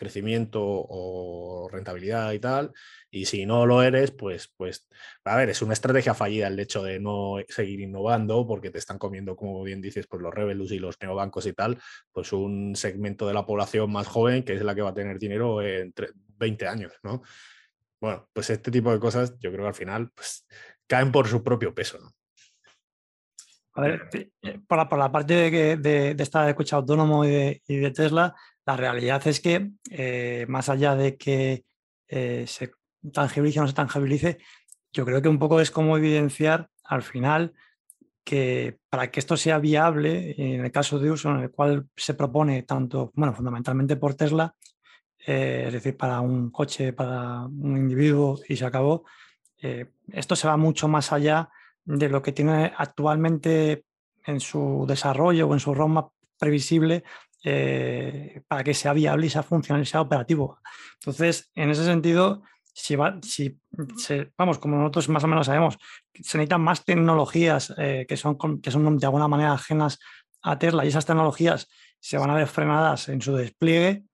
[0.00, 2.72] crecimiento o rentabilidad y tal.
[3.10, 4.88] Y si no lo eres, pues, pues,
[5.24, 8.98] a ver, es una estrategia fallida el hecho de no seguir innovando porque te están
[8.98, 11.78] comiendo, como bien dices, pues los Revelus y los neobancos y tal,
[12.12, 15.18] pues un segmento de la población más joven que es la que va a tener
[15.18, 17.22] dinero entre 20 años, ¿no?
[18.00, 20.46] Bueno, pues este tipo de cosas yo creo que al final pues,
[20.86, 21.98] caen por su propio peso.
[23.74, 24.08] A ver,
[24.42, 27.30] eh, por la, parte de, de, de coche autónomo y
[27.66, 28.34] de, Tesla,
[28.66, 31.64] la realidad es que eh, más allá de que
[32.08, 32.72] eh, se
[33.12, 34.38] tangibilice o no se tangibilice,
[34.92, 37.52] yo creo que un poco es como evidenciar al final
[38.24, 42.14] que para que esto sea viable, en el caso de uso en el cual se
[42.14, 44.54] propone tanto, bueno, fundamentalmente por Tesla,
[45.18, 49.04] es decir, para un coche, para un individuo y se acabó,
[50.12, 51.50] esto se va mucho más allá
[51.84, 53.84] de lo que tiene actualmente
[54.26, 57.04] en su desarrollo o en su roadmap previsible
[57.44, 60.58] eh, para que sea viable y sea funcional y sea operativo.
[60.94, 63.58] Entonces, en ese sentido, si, va, si
[64.36, 65.78] vamos, como nosotros más o menos sabemos,
[66.14, 69.98] se necesitan más tecnologías eh, que, son, que son de alguna manera ajenas
[70.42, 71.68] a Tesla y esas tecnologías
[71.98, 74.04] se van a ver frenadas en su despliegue.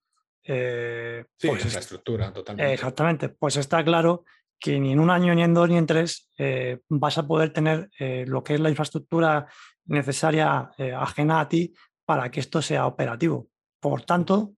[0.42, 2.72] Eh, sí, pues infraestructura, totalmente.
[2.72, 4.24] Exactamente, pues está claro
[4.58, 7.52] que ni en un año, ni en dos, ni en tres eh, vas a poder
[7.52, 9.46] tener eh, lo que es la infraestructura
[9.84, 11.72] necesaria ajena a ti
[12.06, 13.48] para que esto sea operativo.
[13.80, 14.54] Por tanto,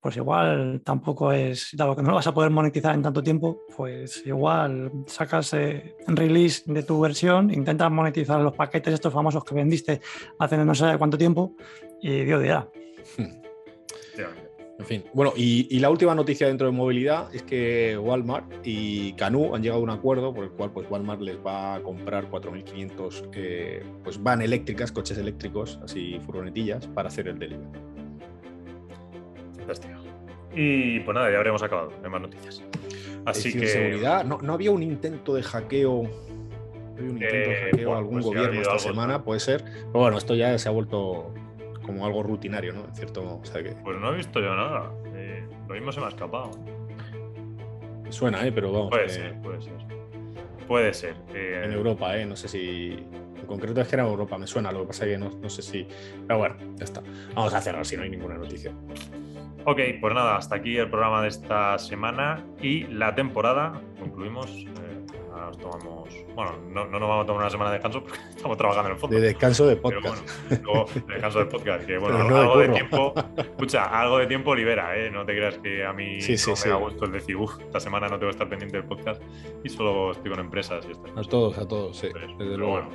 [0.00, 3.60] pues igual tampoco es, dado que no lo vas a poder monetizar en tanto tiempo,
[3.76, 9.54] pues igual sacas eh, release de tu versión, intentas monetizar los paquetes estos famosos que
[9.54, 10.00] vendiste
[10.38, 11.54] hace no sé cuánto tiempo
[12.00, 12.68] y Dios dirá.
[14.78, 19.54] En fin, bueno, y, la última noticia dentro de movilidad es que Walmart y Canoo
[19.54, 23.30] han llegado a un acuerdo por el cual pues, Walmart les va a comprar 4.500
[23.32, 27.66] eh, pues, van eléctricas, coches eléctricos, así furgonetillas, para hacer el delivery.
[30.54, 31.92] Y pues nada, ya habremos acabado.
[32.02, 32.62] de más noticias.
[33.24, 33.66] Así que.
[33.66, 36.04] seguridad, ¿No, ¿No, había un intento de hackeo?
[36.96, 39.22] ¿Había un intento de eh, hackeo a algún pues gobierno esta semana?
[39.22, 39.64] Puede ser.
[39.64, 41.32] Pero bueno, esto ya se ha vuelto
[41.86, 42.84] como algo rutinario, ¿no?
[42.84, 43.70] En cierto o sea que...
[43.70, 44.92] Pues no he visto yo nada.
[45.14, 46.50] Eh, lo mismo se me ha escapado.
[48.10, 48.52] Suena, ¿eh?
[48.52, 48.90] Pero vamos.
[48.90, 49.72] Puede ser, puede ser.
[50.66, 51.16] Puede ser.
[51.34, 52.26] Eh, en Europa, ¿eh?
[52.26, 53.06] No sé si.
[53.36, 54.72] En concreto es que era Europa, me suena.
[54.72, 55.86] Lo que pasa es que no, no sé si.
[56.26, 57.02] Pero bueno, ya está.
[57.34, 58.72] Vamos a cerrar si no hay ninguna noticia.
[59.64, 63.80] Ok, pues nada, hasta aquí el programa de esta semana y la temporada.
[63.98, 64.64] Concluimos.
[64.64, 64.95] Eh,
[65.46, 66.08] nos tomamos.
[66.34, 68.94] Bueno, no, no, nos vamos a tomar una semana de descanso porque estamos trabajando en
[68.94, 69.16] el fondo.
[69.16, 70.24] De descanso de podcast.
[70.48, 71.86] Pero bueno, de descanso de podcast.
[71.86, 73.14] Que bueno, algo de, tiempo.
[73.36, 75.10] Escucha, algo de tiempo libera, ¿eh?
[75.10, 77.58] No te creas que a mí sí, sí, no me da gusto el decir, uff,
[77.60, 79.22] esta semana no tengo que estar pendiente del podcast
[79.64, 82.08] y solo estoy con empresas y A todos, a todos, sí.
[82.38, 82.72] desde luego.
[82.72, 82.88] Bueno,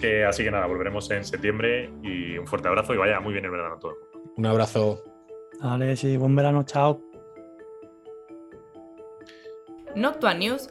[0.00, 3.44] que, así que nada, volveremos en septiembre y un fuerte abrazo y vaya muy bien
[3.44, 3.96] el verano a todo
[4.36, 5.02] Un abrazo.
[5.62, 7.00] Vale, sí, buen verano, chao.
[9.94, 10.70] Noctua News